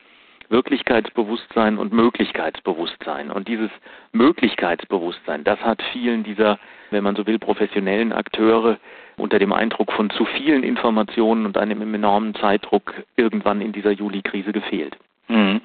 Wirklichkeitsbewusstsein 0.50 1.78
und 1.78 1.92
Möglichkeitsbewusstsein. 1.94 3.32
Und 3.32 3.48
dieses 3.48 3.72
Möglichkeitsbewusstsein, 4.12 5.44
das 5.44 5.60
hat 5.62 5.82
vielen 5.92 6.24
dieser, 6.24 6.60
wenn 6.92 7.04
man 7.04 7.16
so 7.16 7.26
will, 7.26 7.40
professionellen 7.40 8.12
Akteure 8.12 8.78
unter 9.18 9.40
dem 9.40 9.54
Eindruck 9.54 9.92
von 9.94 10.10
zu 10.12 10.26
vielen 10.26 10.64
Informationen 10.64 11.46
und 11.46 11.58
einem 11.58 11.94
enormen 11.94 12.36
Zeitdruck 12.36 12.94
irgendwann 13.16 13.62
in 13.62 13.72
dieser 13.72 13.92
Juli-Krise 13.92 14.52
gefehlt. 14.52 14.98
Mhm 15.28 15.62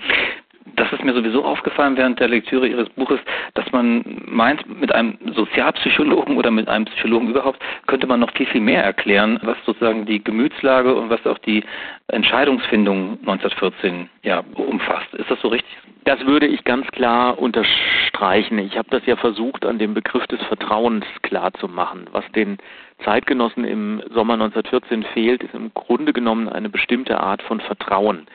das 0.77 0.93
ist 0.93 1.05
mir 1.05 1.15
sowieso 1.15 1.45
aufgefallen 1.45 1.97
während 1.97 2.21
der 2.21 2.29
Lektüre 2.29 2.67
Ihres 2.67 2.89
Buches, 2.91 3.21
dass 3.55 3.71
man 3.73 4.05
meint, 4.27 4.67
mit 4.81 4.95
einem 4.95 5.19
Sozialpsychologen 5.35 6.37
oder 6.37 6.51
mit 6.51 6.69
einem 6.69 6.85
Psychologen 6.87 7.29
überhaupt 7.29 7.61
könnte 7.87 8.07
man 8.07 8.21
noch 8.21 8.33
viel, 8.33 8.47
viel 8.47 8.61
mehr 8.61 8.85
erklären, 8.85 9.39
was 9.43 9.57
sozusagen 9.65 10.07
die 10.07 10.23
Gemütslage 10.23 10.95
und 10.95 11.11
was 11.11 11.25
auch 11.27 11.39
die 11.39 11.65
Entscheidungsfindung 12.09 13.19
1914 13.21 14.09
ja, 14.23 14.45
umfasst. 14.55 15.13
Ist 15.15 15.31
das 15.31 15.41
so 15.41 15.49
richtig? 15.49 15.71
Das 16.05 16.25
würde 16.27 16.47
ich 16.47 16.65
ganz 16.65 16.87
klar 16.89 17.39
unterstreichen. 17.39 18.59
Ich 18.59 18.77
habe 18.79 18.89
das 18.91 19.05
ja 19.07 19.17
versucht, 19.17 19.67
an 19.67 19.79
dem 19.79 19.95
Begriff 19.95 20.27
des 20.29 20.43
Vertrauens 20.45 21.05
klar 21.23 21.53
zu 21.55 21.69
machen. 21.69 22.07
Was 22.13 22.25
den 22.33 22.59
Zeitgenossen 23.05 23.65
im 23.65 24.03
Sommer 24.13 24.35
1914 24.35 25.03
fehlt, 25.15 25.43
ist 25.43 25.55
im 25.55 25.73
Grunde 25.75 26.13
genommen 26.13 26.49
eine 26.49 26.69
bestimmte 26.69 27.21
Art 27.21 27.43
von 27.43 27.61
Vertrauen. 27.61 28.27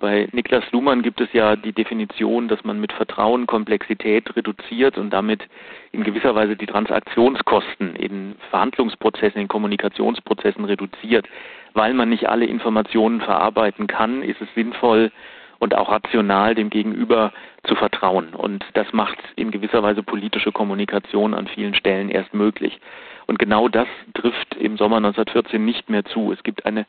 Bei 0.00 0.28
Niklas 0.30 0.64
Luhmann 0.70 1.02
gibt 1.02 1.20
es 1.20 1.32
ja 1.32 1.56
die 1.56 1.72
Definition, 1.72 2.46
dass 2.46 2.62
man 2.62 2.80
mit 2.80 2.92
Vertrauen 2.92 3.46
Komplexität 3.46 4.36
reduziert 4.36 4.96
und 4.96 5.10
damit 5.10 5.42
in 5.90 6.04
gewisser 6.04 6.34
Weise 6.36 6.54
die 6.54 6.66
Transaktionskosten 6.66 7.96
in 7.96 8.36
Verhandlungsprozessen, 8.50 9.40
in 9.40 9.48
Kommunikationsprozessen 9.48 10.64
reduziert. 10.64 11.26
Weil 11.74 11.94
man 11.94 12.10
nicht 12.10 12.28
alle 12.28 12.46
Informationen 12.46 13.20
verarbeiten 13.20 13.88
kann, 13.88 14.22
ist 14.22 14.40
es 14.40 14.48
sinnvoll 14.54 15.10
und 15.58 15.74
auch 15.74 15.90
rational 15.90 16.54
dem 16.54 16.70
Gegenüber 16.70 17.32
zu 17.64 17.74
vertrauen. 17.74 18.34
Und 18.34 18.64
das 18.74 18.92
macht 18.92 19.18
in 19.34 19.50
gewisser 19.50 19.82
Weise 19.82 20.04
politische 20.04 20.52
Kommunikation 20.52 21.34
an 21.34 21.48
vielen 21.48 21.74
Stellen 21.74 22.08
erst 22.08 22.32
möglich. 22.32 22.78
Und 23.26 23.38
genau 23.38 23.68
das 23.68 23.88
trifft 24.14 24.54
im 24.54 24.76
Sommer 24.76 24.98
1914 24.98 25.62
nicht 25.62 25.90
mehr 25.90 26.04
zu. 26.04 26.32
Es 26.32 26.42
gibt 26.44 26.64
eine 26.64 26.86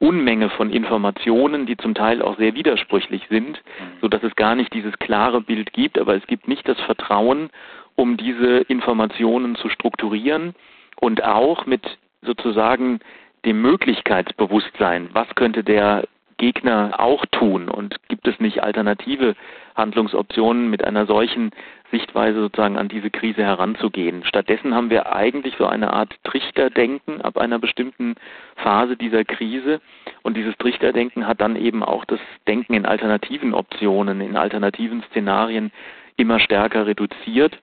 Unmenge 0.00 0.48
von 0.48 0.70
Informationen, 0.70 1.66
die 1.66 1.76
zum 1.76 1.94
Teil 1.94 2.22
auch 2.22 2.38
sehr 2.38 2.54
widersprüchlich 2.54 3.22
sind, 3.28 3.58
mhm. 3.58 3.98
so 4.00 4.08
dass 4.08 4.22
es 4.22 4.34
gar 4.34 4.54
nicht 4.54 4.72
dieses 4.72 4.98
klare 4.98 5.40
Bild 5.40 5.72
gibt, 5.72 5.98
aber 5.98 6.16
es 6.16 6.26
gibt 6.26 6.48
nicht 6.48 6.66
das 6.66 6.80
Vertrauen, 6.80 7.50
um 7.96 8.16
diese 8.16 8.60
Informationen 8.62 9.56
zu 9.56 9.68
strukturieren 9.68 10.54
und 11.00 11.22
auch 11.22 11.66
mit 11.66 11.98
sozusagen 12.22 13.00
dem 13.44 13.60
Möglichkeitsbewusstsein, 13.60 15.10
was 15.12 15.28
könnte 15.34 15.62
der 15.62 16.04
Gegner 16.40 16.94
auch 16.98 17.26
tun? 17.26 17.68
Und 17.68 17.96
gibt 18.08 18.26
es 18.26 18.40
nicht 18.40 18.62
alternative 18.62 19.36
Handlungsoptionen 19.76 20.70
mit 20.70 20.82
einer 20.82 21.04
solchen 21.06 21.50
Sichtweise 21.90 22.40
sozusagen 22.40 22.78
an 22.78 22.88
diese 22.88 23.10
Krise 23.10 23.42
heranzugehen. 23.42 24.24
Stattdessen 24.24 24.74
haben 24.74 24.90
wir 24.90 25.12
eigentlich 25.12 25.54
so 25.58 25.66
eine 25.66 25.92
Art 25.92 26.14
Trichterdenken 26.24 27.20
ab 27.20 27.36
einer 27.36 27.58
bestimmten 27.58 28.14
Phase 28.56 28.96
dieser 28.96 29.24
Krise. 29.24 29.80
Und 30.22 30.36
dieses 30.36 30.56
Trichterdenken 30.56 31.26
hat 31.26 31.40
dann 31.40 31.56
eben 31.56 31.82
auch 31.82 32.04
das 32.06 32.20
Denken 32.48 32.74
in 32.74 32.86
alternativen 32.86 33.52
Optionen, 33.52 34.20
in 34.22 34.36
alternativen 34.36 35.02
Szenarien 35.10 35.72
immer 36.16 36.40
stärker 36.40 36.86
reduziert. 36.86 37.58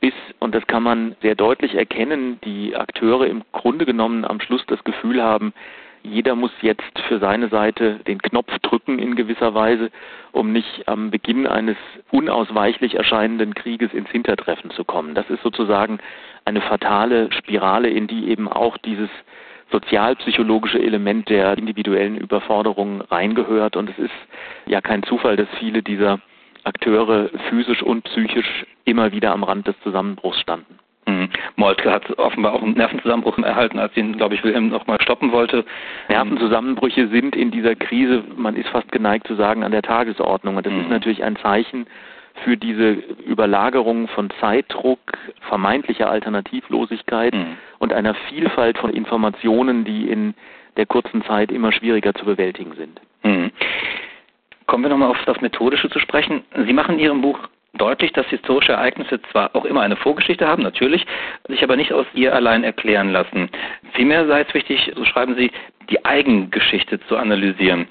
Bis, 0.00 0.14
und 0.38 0.54
das 0.54 0.66
kann 0.66 0.82
man 0.82 1.14
sehr 1.20 1.34
deutlich 1.34 1.74
erkennen, 1.74 2.38
die 2.44 2.74
Akteure 2.74 3.26
im 3.26 3.42
Grunde 3.52 3.84
genommen 3.84 4.24
am 4.24 4.40
Schluss 4.40 4.64
das 4.66 4.82
Gefühl 4.84 5.22
haben, 5.22 5.52
jeder 6.04 6.34
muss 6.34 6.52
jetzt 6.60 6.98
für 7.08 7.18
seine 7.18 7.48
Seite 7.48 8.00
den 8.06 8.20
Knopf 8.20 8.58
drücken 8.60 8.98
in 8.98 9.16
gewisser 9.16 9.54
Weise, 9.54 9.90
um 10.32 10.52
nicht 10.52 10.86
am 10.86 11.10
Beginn 11.10 11.46
eines 11.46 11.76
unausweichlich 12.10 12.94
erscheinenden 12.94 13.54
Krieges 13.54 13.92
ins 13.92 14.10
Hintertreffen 14.10 14.70
zu 14.70 14.84
kommen. 14.84 15.14
Das 15.14 15.28
ist 15.30 15.42
sozusagen 15.42 15.98
eine 16.44 16.60
fatale 16.60 17.32
Spirale, 17.32 17.88
in 17.88 18.06
die 18.06 18.28
eben 18.28 18.48
auch 18.48 18.76
dieses 18.78 19.08
sozialpsychologische 19.72 20.78
Element 20.78 21.30
der 21.30 21.56
individuellen 21.56 22.18
Überforderung 22.18 23.00
reingehört. 23.00 23.76
Und 23.76 23.90
es 23.90 23.98
ist 23.98 24.14
ja 24.66 24.80
kein 24.80 25.02
Zufall, 25.04 25.36
dass 25.36 25.48
viele 25.58 25.82
dieser 25.82 26.20
Akteure 26.64 27.30
physisch 27.48 27.82
und 27.82 28.04
psychisch 28.04 28.66
immer 28.84 29.12
wieder 29.12 29.32
am 29.32 29.42
Rand 29.42 29.66
des 29.66 29.74
Zusammenbruchs 29.82 30.40
standen. 30.40 30.78
Mhm. 31.20 31.28
Moltke 31.56 31.90
hat 31.90 32.18
offenbar 32.18 32.54
auch 32.54 32.62
einen 32.62 32.74
Nervenzusammenbruch 32.74 33.38
erhalten, 33.38 33.78
als 33.78 33.96
ihn, 33.96 34.16
glaube 34.16 34.34
ich, 34.34 34.44
Wilhelm 34.44 34.68
noch 34.68 34.86
mal 34.86 35.00
stoppen 35.00 35.32
wollte. 35.32 35.64
Nervenzusammenbrüche 36.08 37.08
sind 37.08 37.36
in 37.36 37.50
dieser 37.50 37.74
Krise, 37.74 38.22
man 38.36 38.56
ist 38.56 38.68
fast 38.68 38.90
geneigt 38.92 39.26
zu 39.26 39.34
sagen, 39.34 39.64
an 39.64 39.72
der 39.72 39.82
Tagesordnung. 39.82 40.56
Und 40.56 40.66
das 40.66 40.72
mhm. 40.72 40.80
ist 40.80 40.90
natürlich 40.90 41.24
ein 41.24 41.36
Zeichen 41.36 41.86
für 42.42 42.56
diese 42.56 42.90
Überlagerung 43.26 44.08
von 44.08 44.30
Zeitdruck, 44.40 44.98
vermeintlicher 45.48 46.10
Alternativlosigkeit 46.10 47.34
mhm. 47.34 47.56
und 47.78 47.92
einer 47.92 48.14
Vielfalt 48.28 48.78
von 48.78 48.90
Informationen, 48.90 49.84
die 49.84 50.08
in 50.10 50.34
der 50.76 50.86
kurzen 50.86 51.22
Zeit 51.24 51.52
immer 51.52 51.70
schwieriger 51.70 52.14
zu 52.14 52.24
bewältigen 52.24 52.72
sind. 52.74 53.00
Mhm. 53.22 53.50
Kommen 54.66 54.82
wir 54.82 54.90
nochmal 54.90 55.10
auf 55.10 55.24
das 55.26 55.40
Methodische 55.40 55.88
zu 55.90 55.98
sprechen. 55.98 56.42
Sie 56.66 56.72
machen 56.72 56.94
in 56.94 57.00
Ihrem 57.00 57.20
Buch 57.20 57.38
deutlich, 57.74 58.12
dass 58.12 58.26
historische 58.26 58.72
Ereignisse 58.72 59.20
zwar 59.30 59.54
auch 59.54 59.64
immer 59.64 59.82
eine 59.82 59.96
Vorgeschichte 59.96 60.46
haben, 60.46 60.62
natürlich, 60.62 61.06
sich 61.48 61.62
aber 61.62 61.76
nicht 61.76 61.92
aus 61.92 62.06
ihr 62.14 62.34
allein 62.34 62.64
erklären 62.64 63.10
lassen. 63.10 63.50
Vielmehr 63.92 64.26
sei 64.26 64.42
es 64.42 64.54
wichtig, 64.54 64.92
so 64.94 65.04
schreiben 65.04 65.34
Sie, 65.36 65.50
die 65.90 66.04
Eigengeschichte 66.04 67.00
zu 67.06 67.16
analysieren. 67.16 67.86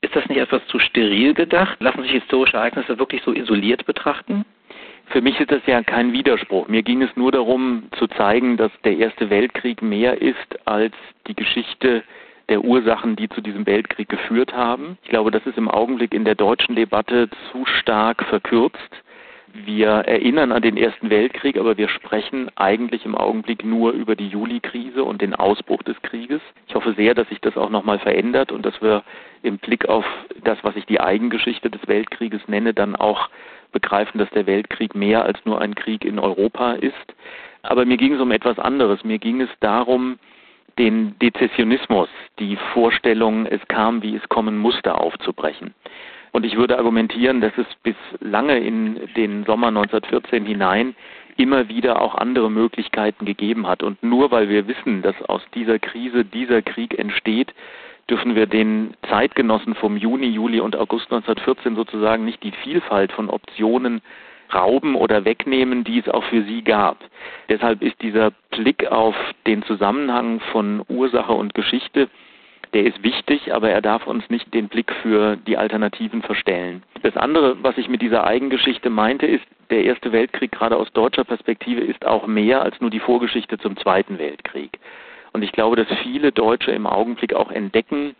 Ist 0.00 0.14
das 0.14 0.28
nicht 0.28 0.38
etwas 0.38 0.66
zu 0.66 0.78
steril 0.78 1.34
gedacht? 1.34 1.80
Lassen 1.80 2.02
sich 2.02 2.12
historische 2.12 2.58
Ereignisse 2.58 2.98
wirklich 2.98 3.22
so 3.22 3.32
isoliert 3.32 3.86
betrachten? 3.86 4.44
Für 5.06 5.20
mich 5.20 5.38
ist 5.40 5.50
das 5.50 5.62
ja 5.66 5.82
kein 5.82 6.12
Widerspruch. 6.12 6.68
Mir 6.68 6.82
ging 6.82 7.02
es 7.02 7.14
nur 7.16 7.32
darum 7.32 7.84
zu 7.98 8.06
zeigen, 8.08 8.56
dass 8.56 8.70
der 8.84 8.96
Erste 8.96 9.30
Weltkrieg 9.30 9.82
mehr 9.82 10.20
ist 10.20 10.66
als 10.66 10.94
die 11.26 11.34
Geschichte 11.34 12.02
der 12.48 12.62
Ursachen, 12.62 13.16
die 13.16 13.28
zu 13.28 13.40
diesem 13.40 13.66
Weltkrieg 13.66 14.08
geführt 14.08 14.52
haben. 14.54 14.98
Ich 15.02 15.10
glaube, 15.10 15.30
das 15.30 15.46
ist 15.46 15.56
im 15.56 15.70
Augenblick 15.70 16.12
in 16.12 16.24
der 16.24 16.34
deutschen 16.34 16.74
Debatte 16.74 17.28
zu 17.50 17.64
stark 17.64 18.24
verkürzt. 18.24 19.03
Wir 19.56 19.88
erinnern 19.88 20.50
an 20.50 20.62
den 20.62 20.76
Ersten 20.76 21.10
Weltkrieg, 21.10 21.56
aber 21.56 21.76
wir 21.76 21.88
sprechen 21.88 22.50
eigentlich 22.56 23.04
im 23.04 23.14
Augenblick 23.14 23.64
nur 23.64 23.92
über 23.92 24.16
die 24.16 24.26
Juli-Krise 24.26 25.04
und 25.04 25.22
den 25.22 25.32
Ausbruch 25.32 25.84
des 25.84 26.00
Krieges. 26.02 26.40
Ich 26.66 26.74
hoffe 26.74 26.92
sehr, 26.94 27.14
dass 27.14 27.28
sich 27.28 27.40
das 27.40 27.56
auch 27.56 27.70
nochmal 27.70 28.00
verändert 28.00 28.50
und 28.50 28.66
dass 28.66 28.82
wir 28.82 29.04
im 29.44 29.58
Blick 29.58 29.88
auf 29.88 30.04
das, 30.42 30.58
was 30.62 30.74
ich 30.74 30.86
die 30.86 31.00
Eigengeschichte 31.00 31.70
des 31.70 31.86
Weltkrieges 31.86 32.40
nenne, 32.48 32.74
dann 32.74 32.96
auch 32.96 33.30
begreifen, 33.70 34.18
dass 34.18 34.30
der 34.30 34.46
Weltkrieg 34.46 34.96
mehr 34.96 35.24
als 35.24 35.38
nur 35.44 35.60
ein 35.60 35.76
Krieg 35.76 36.04
in 36.04 36.18
Europa 36.18 36.72
ist. 36.72 37.14
Aber 37.62 37.84
mir 37.84 37.96
ging 37.96 38.14
es 38.14 38.20
um 38.20 38.32
etwas 38.32 38.58
anderes. 38.58 39.04
Mir 39.04 39.20
ging 39.20 39.40
es 39.40 39.50
darum, 39.60 40.18
den 40.78 41.16
Dezessionismus, 41.20 42.08
die 42.40 42.56
Vorstellung, 42.72 43.46
es 43.46 43.60
kam, 43.68 44.02
wie 44.02 44.16
es 44.16 44.28
kommen 44.28 44.58
musste, 44.58 44.98
aufzubrechen. 44.98 45.74
Und 46.34 46.44
ich 46.44 46.56
würde 46.56 46.78
argumentieren, 46.78 47.40
dass 47.40 47.52
es 47.56 47.66
bis 47.84 47.94
lange 48.18 48.58
in 48.58 48.98
den 49.16 49.44
Sommer 49.44 49.68
1914 49.68 50.44
hinein 50.44 50.96
immer 51.36 51.68
wieder 51.68 52.02
auch 52.02 52.16
andere 52.16 52.50
Möglichkeiten 52.50 53.24
gegeben 53.24 53.68
hat. 53.68 53.84
Und 53.84 54.02
nur 54.02 54.32
weil 54.32 54.48
wir 54.48 54.66
wissen, 54.66 55.00
dass 55.00 55.14
aus 55.28 55.42
dieser 55.54 55.78
Krise 55.78 56.24
dieser 56.24 56.60
Krieg 56.60 56.98
entsteht, 56.98 57.54
dürfen 58.10 58.34
wir 58.34 58.46
den 58.46 58.94
Zeitgenossen 59.08 59.76
vom 59.76 59.96
Juni, 59.96 60.26
Juli 60.26 60.58
und 60.58 60.74
August 60.74 61.04
1914 61.04 61.76
sozusagen 61.76 62.24
nicht 62.24 62.42
die 62.42 62.50
Vielfalt 62.64 63.12
von 63.12 63.30
Optionen 63.30 64.02
rauben 64.52 64.96
oder 64.96 65.24
wegnehmen, 65.24 65.84
die 65.84 66.00
es 66.00 66.08
auch 66.08 66.24
für 66.24 66.42
sie 66.42 66.62
gab. 66.62 66.98
Deshalb 67.48 67.80
ist 67.80 68.02
dieser 68.02 68.32
Blick 68.50 68.90
auf 68.90 69.14
den 69.46 69.62
Zusammenhang 69.62 70.40
von 70.50 70.82
Ursache 70.88 71.32
und 71.32 71.54
Geschichte, 71.54 72.08
der 72.74 72.84
ist 72.84 73.02
wichtig, 73.02 73.54
aber 73.54 73.70
er 73.70 73.80
darf 73.80 74.06
uns 74.06 74.28
nicht 74.28 74.52
den 74.52 74.68
Blick 74.68 74.92
für 75.02 75.36
die 75.36 75.56
Alternativen 75.56 76.22
verstellen. 76.22 76.82
Das 77.02 77.16
andere, 77.16 77.56
was 77.62 77.78
ich 77.78 77.88
mit 77.88 78.02
dieser 78.02 78.26
Eigengeschichte 78.26 78.90
meinte, 78.90 79.26
ist, 79.26 79.44
der 79.70 79.84
Erste 79.84 80.12
Weltkrieg 80.12 80.52
gerade 80.52 80.76
aus 80.76 80.92
deutscher 80.92 81.24
Perspektive 81.24 81.80
ist 81.80 82.04
auch 82.04 82.26
mehr 82.26 82.62
als 82.62 82.80
nur 82.80 82.90
die 82.90 83.00
Vorgeschichte 83.00 83.58
zum 83.58 83.76
Zweiten 83.76 84.18
Weltkrieg. 84.18 84.78
Und 85.32 85.42
ich 85.42 85.52
glaube, 85.52 85.76
dass 85.76 85.86
viele 86.02 86.32
Deutsche 86.32 86.72
im 86.72 86.86
Augenblick 86.86 87.34
auch 87.34 87.50
entdecken, 87.50 88.14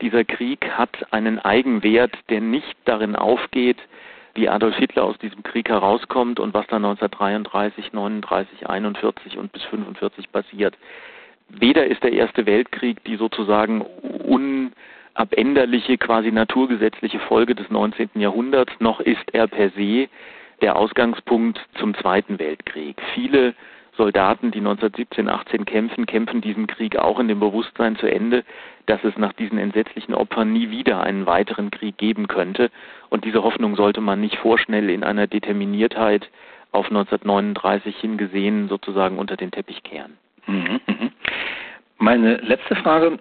dieser 0.00 0.24
Krieg 0.24 0.70
hat 0.70 1.12
einen 1.12 1.38
Eigenwert, 1.40 2.16
der 2.30 2.40
nicht 2.40 2.76
darin 2.84 3.16
aufgeht, 3.16 3.78
wie 4.34 4.48
Adolf 4.48 4.76
Hitler 4.76 5.04
aus 5.04 5.18
diesem 5.18 5.42
Krieg 5.42 5.68
herauskommt 5.68 6.38
und 6.38 6.54
was 6.54 6.66
dann 6.68 6.84
1933, 6.84 7.92
39, 7.92 8.68
41 8.68 9.38
und 9.38 9.50
bis 9.50 9.64
45 9.64 10.30
passiert. 10.30 10.76
Weder 11.48 11.86
ist 11.86 12.02
der 12.02 12.12
Erste 12.12 12.46
Weltkrieg 12.46 13.02
die 13.04 13.16
sozusagen 13.16 13.82
unabänderliche, 13.82 15.96
quasi 15.96 16.30
naturgesetzliche 16.30 17.20
Folge 17.20 17.54
des 17.54 17.70
19. 17.70 18.10
Jahrhunderts, 18.14 18.72
noch 18.80 19.00
ist 19.00 19.32
er 19.32 19.46
per 19.46 19.70
se 19.70 20.08
der 20.60 20.76
Ausgangspunkt 20.76 21.60
zum 21.78 21.94
Zweiten 21.94 22.38
Weltkrieg. 22.38 23.00
Viele 23.14 23.54
Soldaten, 23.96 24.50
die 24.50 24.58
1917, 24.58 25.28
18 25.28 25.64
kämpfen, 25.64 26.06
kämpfen 26.06 26.40
diesen 26.40 26.66
Krieg 26.66 26.96
auch 26.96 27.18
in 27.18 27.28
dem 27.28 27.40
Bewusstsein 27.40 27.96
zu 27.96 28.06
Ende, 28.06 28.44
dass 28.86 29.02
es 29.02 29.16
nach 29.16 29.32
diesen 29.32 29.58
entsetzlichen 29.58 30.14
Opfern 30.14 30.52
nie 30.52 30.70
wieder 30.70 31.02
einen 31.02 31.26
weiteren 31.26 31.70
Krieg 31.70 31.98
geben 31.98 32.28
könnte. 32.28 32.70
Und 33.08 33.24
diese 33.24 33.42
Hoffnung 33.42 33.74
sollte 33.74 34.00
man 34.00 34.20
nicht 34.20 34.36
vorschnell 34.36 34.90
in 34.90 35.02
einer 35.02 35.26
Determiniertheit 35.26 36.28
auf 36.70 36.86
1939 36.86 37.96
hingesehen 37.96 38.68
sozusagen 38.68 39.18
unter 39.18 39.36
den 39.36 39.50
Teppich 39.50 39.82
kehren. 39.82 40.16
Mhm, 40.48 40.80
mhm. 40.86 41.10
Meine 41.98 42.36
letzte 42.36 42.74
Frage 42.76 43.18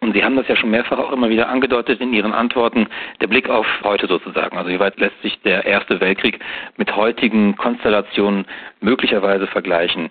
und 0.00 0.12
Sie 0.12 0.22
haben 0.22 0.36
das 0.36 0.46
ja 0.46 0.56
schon 0.56 0.70
mehrfach 0.70 0.98
auch 0.98 1.10
immer 1.10 1.30
wieder 1.30 1.48
angedeutet 1.48 2.00
in 2.00 2.12
Ihren 2.12 2.34
Antworten, 2.34 2.86
der 3.22 3.28
Blick 3.28 3.48
auf 3.48 3.66
heute 3.82 4.06
sozusagen. 4.06 4.56
Also 4.56 4.68
wie 4.70 4.78
weit 4.78 5.00
lässt 5.00 5.20
sich 5.22 5.40
der 5.40 5.64
Erste 5.64 6.00
Weltkrieg 6.00 6.38
mit 6.76 6.94
heutigen 6.94 7.56
Konstellationen 7.56 8.44
möglicherweise 8.80 9.46
vergleichen? 9.46 10.10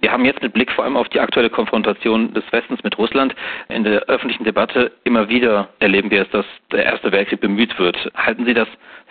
Wir 0.00 0.12
haben 0.12 0.24
jetzt 0.24 0.40
mit 0.40 0.52
Blick 0.52 0.70
vor 0.70 0.84
allem 0.84 0.96
auf 0.96 1.08
die 1.08 1.18
aktuelle 1.18 1.50
Konfrontation 1.50 2.32
des 2.32 2.44
Westens 2.52 2.82
mit 2.84 2.96
Russland 2.96 3.34
in 3.68 3.82
der 3.82 4.02
öffentlichen 4.04 4.44
Debatte 4.44 4.92
immer 5.02 5.28
wieder 5.28 5.68
erleben 5.80 6.12
wir 6.12 6.22
es, 6.22 6.30
dass 6.30 6.46
der 6.70 6.84
Erste 6.84 7.10
Weltkrieg 7.10 7.40
bemüht 7.40 7.76
wird. 7.78 7.96
Halten 8.14 8.44
Sie 8.46 8.54
das 8.54 8.68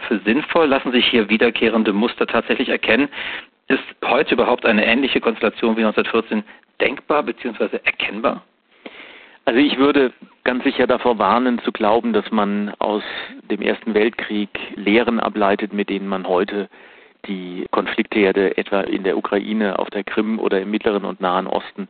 für 0.07 0.19
sinnvoll? 0.19 0.67
Lassen 0.67 0.93
sich 0.93 1.05
hier 1.05 1.27
wiederkehrende 1.27 1.91
Muster 1.91 2.27
tatsächlich 2.27 2.69
erkennen? 2.69 3.09
Ist 3.67 3.83
heute 4.05 4.35
überhaupt 4.35 4.65
eine 4.65 4.85
ähnliche 4.85 5.21
Konstellation 5.21 5.77
wie 5.77 5.85
1914 5.85 6.43
denkbar 6.81 7.23
bzw. 7.23 7.79
erkennbar? 7.83 8.43
Also 9.45 9.59
ich 9.59 9.77
würde 9.77 10.13
ganz 10.43 10.63
sicher 10.63 10.87
davor 10.87 11.17
warnen 11.19 11.59
zu 11.59 11.71
glauben, 11.71 12.13
dass 12.13 12.29
man 12.31 12.73
aus 12.79 13.03
dem 13.49 13.61
Ersten 13.61 13.93
Weltkrieg 13.93 14.49
Lehren 14.75 15.19
ableitet, 15.19 15.73
mit 15.73 15.89
denen 15.89 16.07
man 16.07 16.27
heute 16.27 16.69
die 17.27 17.65
Konfliktherde 17.71 18.57
etwa 18.57 18.81
in 18.81 19.03
der 19.03 19.17
Ukraine, 19.17 19.79
auf 19.79 19.89
der 19.89 20.03
Krim 20.03 20.39
oder 20.39 20.61
im 20.61 20.71
Mittleren 20.71 21.05
und 21.05 21.21
Nahen 21.21 21.47
Osten 21.47 21.87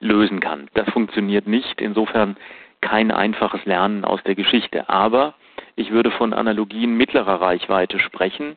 lösen 0.00 0.40
kann. 0.40 0.68
Das 0.74 0.88
funktioniert 0.90 1.46
nicht. 1.46 1.80
Insofern 1.80 2.36
kein 2.80 3.10
einfaches 3.10 3.64
Lernen 3.64 4.04
aus 4.04 4.22
der 4.24 4.34
Geschichte. 4.34 4.88
Aber 4.88 5.34
ich 5.74 5.90
würde 5.90 6.10
von 6.10 6.32
Analogien 6.32 6.96
mittlerer 6.96 7.40
Reichweite 7.40 7.98
sprechen, 7.98 8.56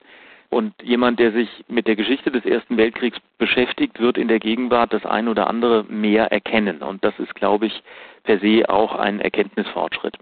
und 0.52 0.74
jemand, 0.84 1.18
der 1.20 1.32
sich 1.32 1.50
mit 1.70 1.88
der 1.88 1.96
Geschichte 1.96 2.30
des 2.30 2.46
Ersten 2.46 2.76
Weltkriegs 2.76 3.18
beschäftigt, 3.38 4.02
wird 4.02 4.18
in 4.18 4.28
der 4.28 4.40
Gegenwart 4.40 4.92
das 4.92 5.06
ein 5.06 5.30
oder 5.30 5.48
andere 5.48 5.86
mehr 5.86 6.30
erkennen. 6.30 6.82
Und 6.84 7.04
das 7.06 7.18
ist, 7.20 7.34
glaube 7.36 7.68
ich, 7.68 7.84
per 8.26 8.38
se 8.40 8.70
auch 8.70 8.96
ein 8.96 9.22
Erkenntnisfortschritt. 9.22 10.18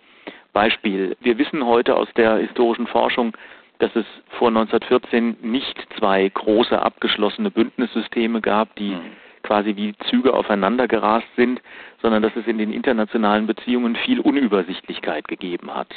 Beispiel. 0.54 1.18
Wir 1.20 1.38
wissen 1.40 1.66
heute 1.66 1.96
aus 1.96 2.08
der 2.16 2.38
historischen 2.38 2.86
Forschung, 2.86 3.36
dass 3.80 3.90
es 3.96 4.06
vor 4.38 4.50
1914 4.50 5.38
nicht 5.42 5.76
zwei 5.98 6.30
große 6.30 6.80
abgeschlossene 6.80 7.50
Bündnissysteme 7.50 8.40
gab, 8.40 8.76
die 8.76 8.92
mhm. 8.92 9.02
quasi 9.42 9.76
wie 9.76 9.96
Züge 10.12 10.36
aufeinander 10.36 10.88
gerast 10.88 11.28
sind, 11.38 11.60
sondern 12.04 12.22
dass 12.22 12.36
es 12.36 12.46
in 12.46 12.60
den 12.60 12.72
internationalen 12.72 13.48
Beziehungen 13.48 13.96
viel 13.96 14.20
Unübersichtlichkeit 14.20 15.28
gegeben 15.28 15.74
hat. 15.74 15.90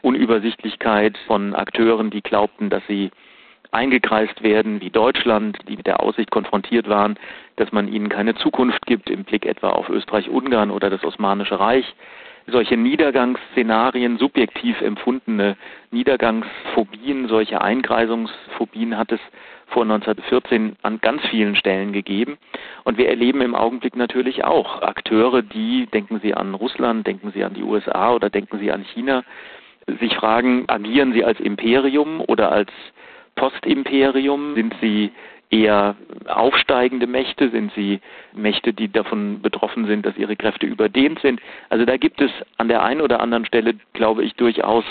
Unübersichtlichkeit 0.00 1.18
von 1.26 1.54
Akteuren, 1.54 2.08
die 2.10 2.22
glaubten, 2.22 2.70
dass 2.70 2.82
sie 2.86 3.10
eingekreist 3.74 4.42
werden, 4.42 4.80
wie 4.80 4.90
Deutschland, 4.90 5.58
die 5.68 5.76
mit 5.76 5.86
der 5.86 6.00
Aussicht 6.00 6.30
konfrontiert 6.30 6.88
waren, 6.88 7.18
dass 7.56 7.72
man 7.72 7.88
ihnen 7.88 8.08
keine 8.08 8.34
Zukunft 8.34 8.86
gibt 8.86 9.10
im 9.10 9.24
Blick 9.24 9.46
etwa 9.46 9.70
auf 9.70 9.88
Österreich-Ungarn 9.88 10.70
oder 10.70 10.90
das 10.90 11.04
Osmanische 11.04 11.58
Reich. 11.58 11.94
Solche 12.46 12.76
Niedergangsszenarien, 12.76 14.18
subjektiv 14.18 14.80
empfundene 14.82 15.56
Niedergangsphobien, 15.90 17.26
solche 17.26 17.62
Einkreisungsphobien 17.62 18.98
hat 18.98 19.12
es 19.12 19.20
vor 19.66 19.82
1914 19.82 20.76
an 20.82 21.00
ganz 21.00 21.22
vielen 21.28 21.56
Stellen 21.56 21.92
gegeben. 21.92 22.36
Und 22.84 22.98
wir 22.98 23.08
erleben 23.08 23.40
im 23.40 23.54
Augenblick 23.54 23.96
natürlich 23.96 24.44
auch 24.44 24.82
Akteure, 24.82 25.40
die, 25.40 25.86
denken 25.86 26.20
Sie 26.22 26.34
an 26.34 26.52
Russland, 26.52 27.06
denken 27.06 27.32
Sie 27.32 27.42
an 27.44 27.54
die 27.54 27.62
USA 27.62 28.12
oder 28.12 28.28
denken 28.28 28.58
Sie 28.58 28.70
an 28.70 28.84
China, 28.84 29.24
sich 30.00 30.14
fragen, 30.16 30.64
agieren 30.68 31.12
sie 31.12 31.24
als 31.24 31.40
Imperium 31.40 32.20
oder 32.20 32.52
als 32.52 32.70
Postimperium? 33.36 34.54
Sind 34.54 34.74
sie 34.80 35.12
eher 35.50 35.96
aufsteigende 36.26 37.06
Mächte? 37.06 37.50
Sind 37.50 37.72
sie 37.74 38.00
Mächte, 38.32 38.72
die 38.72 38.90
davon 38.90 39.40
betroffen 39.42 39.86
sind, 39.86 40.06
dass 40.06 40.16
ihre 40.16 40.36
Kräfte 40.36 40.66
überdehnt 40.66 41.20
sind? 41.20 41.40
Also 41.68 41.84
da 41.84 41.96
gibt 41.96 42.20
es 42.20 42.30
an 42.56 42.68
der 42.68 42.82
einen 42.82 43.00
oder 43.00 43.20
anderen 43.20 43.46
Stelle, 43.46 43.74
glaube 43.92 44.24
ich, 44.24 44.34
durchaus 44.34 44.84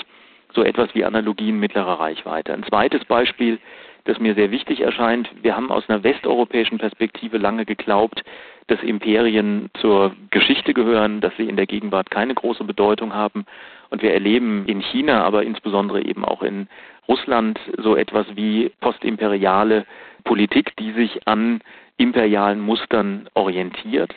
so 0.53 0.63
etwas 0.63 0.93
wie 0.93 1.03
Analogien 1.03 1.60
mittlerer 1.60 1.99
Reichweite. 1.99 2.53
Ein 2.53 2.63
zweites 2.63 3.03
Beispiel, 3.06 3.60
das 4.06 4.19
mir 4.19 4.36
sehr 4.36 4.51
wichtig 4.51 4.82
erscheint, 4.82 5.29
wir 5.41 5.56
haben 5.56 5.71
aus 5.71 5.89
einer 5.89 6.03
westeuropäischen 6.03 6.77
Perspektive 6.77 7.38
lange 7.38 7.65
geglaubt, 7.65 8.23
dass 8.67 8.82
Imperien 8.82 9.69
zur 9.79 10.15
Geschichte 10.29 10.73
gehören, 10.73 11.21
dass 11.21 11.36
sie 11.38 11.47
in 11.47 11.58
der 11.58 11.65
Gegenwart 11.65 12.12
keine 12.12 12.34
große 12.34 12.63
Bedeutung 12.63 13.13
haben. 13.13 13.45
Und 13.89 14.01
wir 14.01 14.13
erleben 14.13 14.65
in 14.67 14.82
China, 14.82 15.23
aber 15.23 15.43
insbesondere 15.43 16.03
eben 16.03 16.25
auch 16.25 16.41
in 16.41 16.67
Russland 17.07 17.59
so 17.77 17.95
etwas 17.95 18.25
wie 18.35 18.71
postimperiale 18.79 19.85
Politik, 20.23 20.75
die 20.77 20.91
sich 20.91 21.27
an 21.27 21.61
imperialen 21.97 22.59
Mustern 22.59 23.29
orientiert. 23.33 24.13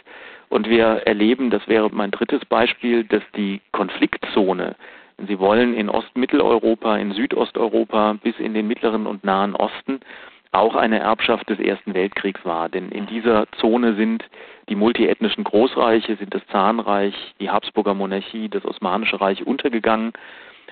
Und 0.48 0.68
wir 0.68 1.02
erleben, 1.06 1.50
das 1.50 1.66
wäre 1.66 1.90
mein 1.90 2.10
drittes 2.10 2.44
Beispiel, 2.44 3.04
dass 3.04 3.22
die 3.36 3.60
Konfliktzone, 3.72 4.76
wenn 5.16 5.26
Sie 5.26 5.38
wollen, 5.38 5.74
in 5.74 5.88
Ostmitteleuropa, 5.88 6.96
in 6.96 7.12
Südosteuropa 7.12 8.14
bis 8.22 8.38
in 8.38 8.54
den 8.54 8.68
Mittleren 8.68 9.06
und 9.06 9.24
Nahen 9.24 9.56
Osten 9.56 10.00
auch 10.52 10.76
eine 10.76 11.00
Erbschaft 11.00 11.50
des 11.50 11.58
Ersten 11.58 11.94
Weltkriegs 11.94 12.44
war. 12.44 12.68
Denn 12.68 12.90
in 12.90 13.06
dieser 13.06 13.46
Zone 13.60 13.94
sind 13.94 14.24
die 14.68 14.76
multiethnischen 14.76 15.44
Großreiche, 15.44 16.16
sind 16.16 16.34
das 16.34 16.46
Zahnreich, 16.46 17.14
die 17.40 17.50
Habsburger 17.50 17.94
Monarchie, 17.94 18.48
das 18.48 18.64
Osmanische 18.64 19.20
Reich 19.20 19.46
untergegangen 19.46 20.12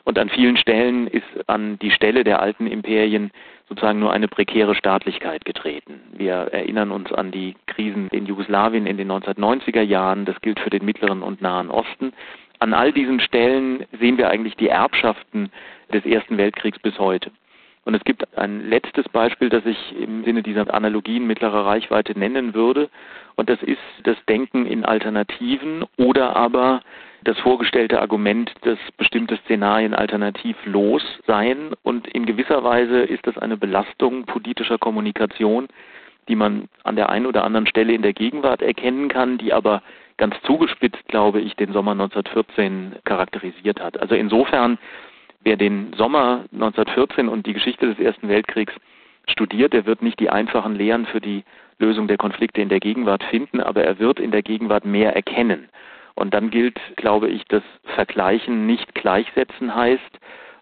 und 0.05 0.19
an 0.19 0.29
vielen 0.29 0.57
Stellen 0.57 1.07
ist 1.07 1.49
an 1.49 1.79
die 1.79 1.91
Stelle 1.91 2.25
der 2.25 2.41
alten 2.41 2.67
Imperien 2.67 3.31
sozusagen 3.69 3.99
nur 3.99 4.13
eine 4.13 4.29
prekäre 4.29 4.75
Staatlichkeit 4.75 5.45
getreten. 5.47 6.01
Wir 6.13 6.35
erinnern 6.35 6.91
uns 6.91 7.11
an 7.13 7.31
die 7.31 7.57
Krisen 7.67 8.09
in 8.09 8.27
Jugoslawien 8.27 8.87
in 8.87 8.99
den 8.99 9.11
1990er 9.11 9.81
Jahren. 9.81 10.27
Das 10.27 10.39
gilt 10.43 10.61
für 10.61 10.71
den 10.71 10.85
Mittleren 10.85 11.23
und 11.23 11.41
Nahen 11.41 11.71
Osten. 11.71 12.13
An 12.59 12.75
all 12.75 12.93
diesen 12.93 13.21
Stellen 13.21 13.87
sehen 13.99 14.19
wir 14.19 14.29
eigentlich 14.29 14.57
die 14.57 14.69
Erbschaften 14.69 15.51
des 15.93 16.05
Ersten 16.05 16.37
Weltkriegs 16.37 16.79
bis 16.79 16.99
heute. 16.99 17.31
Und 17.87 17.95
es 17.95 18.05
gibt 18.05 18.39
ein 18.39 18.69
letztes 18.69 19.09
Beispiel, 19.11 19.49
das 19.49 19.65
ich 19.67 19.79
im 19.99 20.25
Sinne 20.25 20.43
dieser 20.43 20.73
Analogien 20.73 21.27
mittlerer 21.27 21.67
Reichweite 21.67 22.19
nennen 22.19 22.55
würde. 22.55 22.89
Und 23.37 23.51
das 23.51 23.63
ist 23.63 23.81
das 24.05 24.17
Denken 24.27 24.67
in 24.67 24.85
Alternativen 24.85 25.85
oder 25.97 26.37
aber 26.37 26.83
das 27.25 27.39
vorgestellte 27.39 28.01
Argument, 28.01 28.53
dass 28.63 28.79
bestimmte 28.99 29.37
Szenarien 29.39 29.95
alternativlos 29.95 31.03
seien. 31.27 31.75
Und 31.83 32.07
in 32.07 32.27
gewisser 32.27 32.63
Weise 32.63 33.01
ist 33.01 33.27
das 33.27 33.39
eine 33.39 33.57
Belastung 33.57 34.25
politischer 34.25 34.79
Kommunikation, 34.79 35.69
die 36.29 36.37
man 36.37 36.69
an 36.85 36.97
der 36.97 37.09
einen 37.09 37.27
oder 37.27 37.45
anderen 37.45 37.67
Stelle 37.67 37.93
in 37.93 38.03
der 38.03 38.13
Gegenwart 38.13 38.63
erkennen 38.63 39.09
kann, 39.09 39.39
die 39.39 39.53
aber 39.53 39.83
ganz 40.17 40.37
zugespitzt, 40.43 41.07
glaube 41.09 41.41
ich, 41.41 41.57
den 41.57 41.73
Sommer 41.73 41.93
1914 41.93 42.97
charakterisiert 43.05 43.81
hat. 43.81 44.01
Also 44.01 44.15
insofern, 44.15 44.79
wer 45.43 45.57
den 45.57 45.93
Sommer 45.97 46.45
1914 46.53 47.29
und 47.29 47.47
die 47.47 47.55
Geschichte 47.55 47.87
des 47.87 47.99
Ersten 47.99 48.29
Weltkriegs 48.29 48.75
studiert, 49.27 49.73
der 49.73 49.87
wird 49.87 50.03
nicht 50.03 50.21
die 50.21 50.31
einfachen 50.31 50.75
Lehren 50.75 51.07
für 51.07 51.21
die 51.21 51.45
Lösung 51.79 52.07
der 52.07 52.19
Konflikte 52.19 52.61
in 52.61 52.69
der 52.69 52.81
Gegenwart 52.81 53.25
finden, 53.25 53.61
aber 53.61 53.83
er 53.83 53.99
wird 53.99 54.21
in 54.21 54.31
der 54.31 54.43
Gegenwart 54.43 54.85
mehr 54.85 55.17
erkennen. 55.17 55.69
Und 56.15 56.33
dann 56.35 56.51
gilt, 56.51 56.79
glaube 56.97 57.29
ich, 57.29 57.45
dass 57.47 57.63
Vergleichen 57.95 58.67
nicht 58.67 58.95
gleichsetzen 58.95 59.75
heißt 59.75 60.21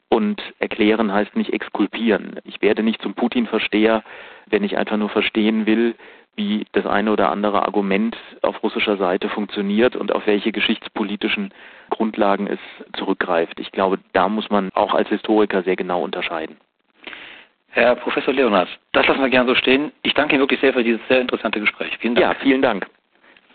und 0.08 0.42
erklären 0.58 1.12
heißt 1.12 1.36
nicht 1.36 1.52
exkulpieren. 1.52 2.40
Ich 2.44 2.60
werde 2.62 2.82
nicht 2.82 3.02
zum 3.02 3.14
Putin-Versteher, 3.14 4.02
wenn 4.46 4.64
ich 4.64 4.76
einfach 4.76 4.96
nur 4.96 5.08
verstehen 5.08 5.66
will, 5.66 5.94
wie 6.34 6.66
das 6.72 6.86
eine 6.86 7.12
oder 7.12 7.30
andere 7.30 7.62
Argument 7.62 8.16
auf 8.40 8.62
russischer 8.62 8.96
Seite 8.96 9.28
funktioniert 9.28 9.96
und 9.96 10.12
auf 10.12 10.26
welche 10.26 10.52
geschichtspolitischen 10.52 11.52
Grundlagen 11.90 12.46
es 12.46 12.58
zurückgreift. 12.96 13.60
Ich 13.60 13.70
glaube, 13.70 13.98
da 14.12 14.28
muss 14.28 14.48
man 14.48 14.70
auch 14.72 14.94
als 14.94 15.08
Historiker 15.08 15.62
sehr 15.62 15.76
genau 15.76 16.02
unterscheiden. 16.02 16.56
Herr 17.68 17.96
Professor 17.96 18.34
Leonard, 18.34 18.68
das 18.92 19.06
lassen 19.06 19.20
wir 19.20 19.30
gerne 19.30 19.48
so 19.48 19.54
stehen. 19.54 19.92
Ich 20.02 20.14
danke 20.14 20.34
Ihnen 20.34 20.42
wirklich 20.42 20.60
sehr 20.60 20.72
für 20.72 20.84
dieses 20.84 21.00
sehr 21.08 21.20
interessante 21.20 21.60
Gespräch. 21.60 21.96
Vielen 21.98 22.14
Dank. 22.14 22.26
Ja, 22.26 22.34
vielen 22.42 22.62
Dank. 22.62 22.86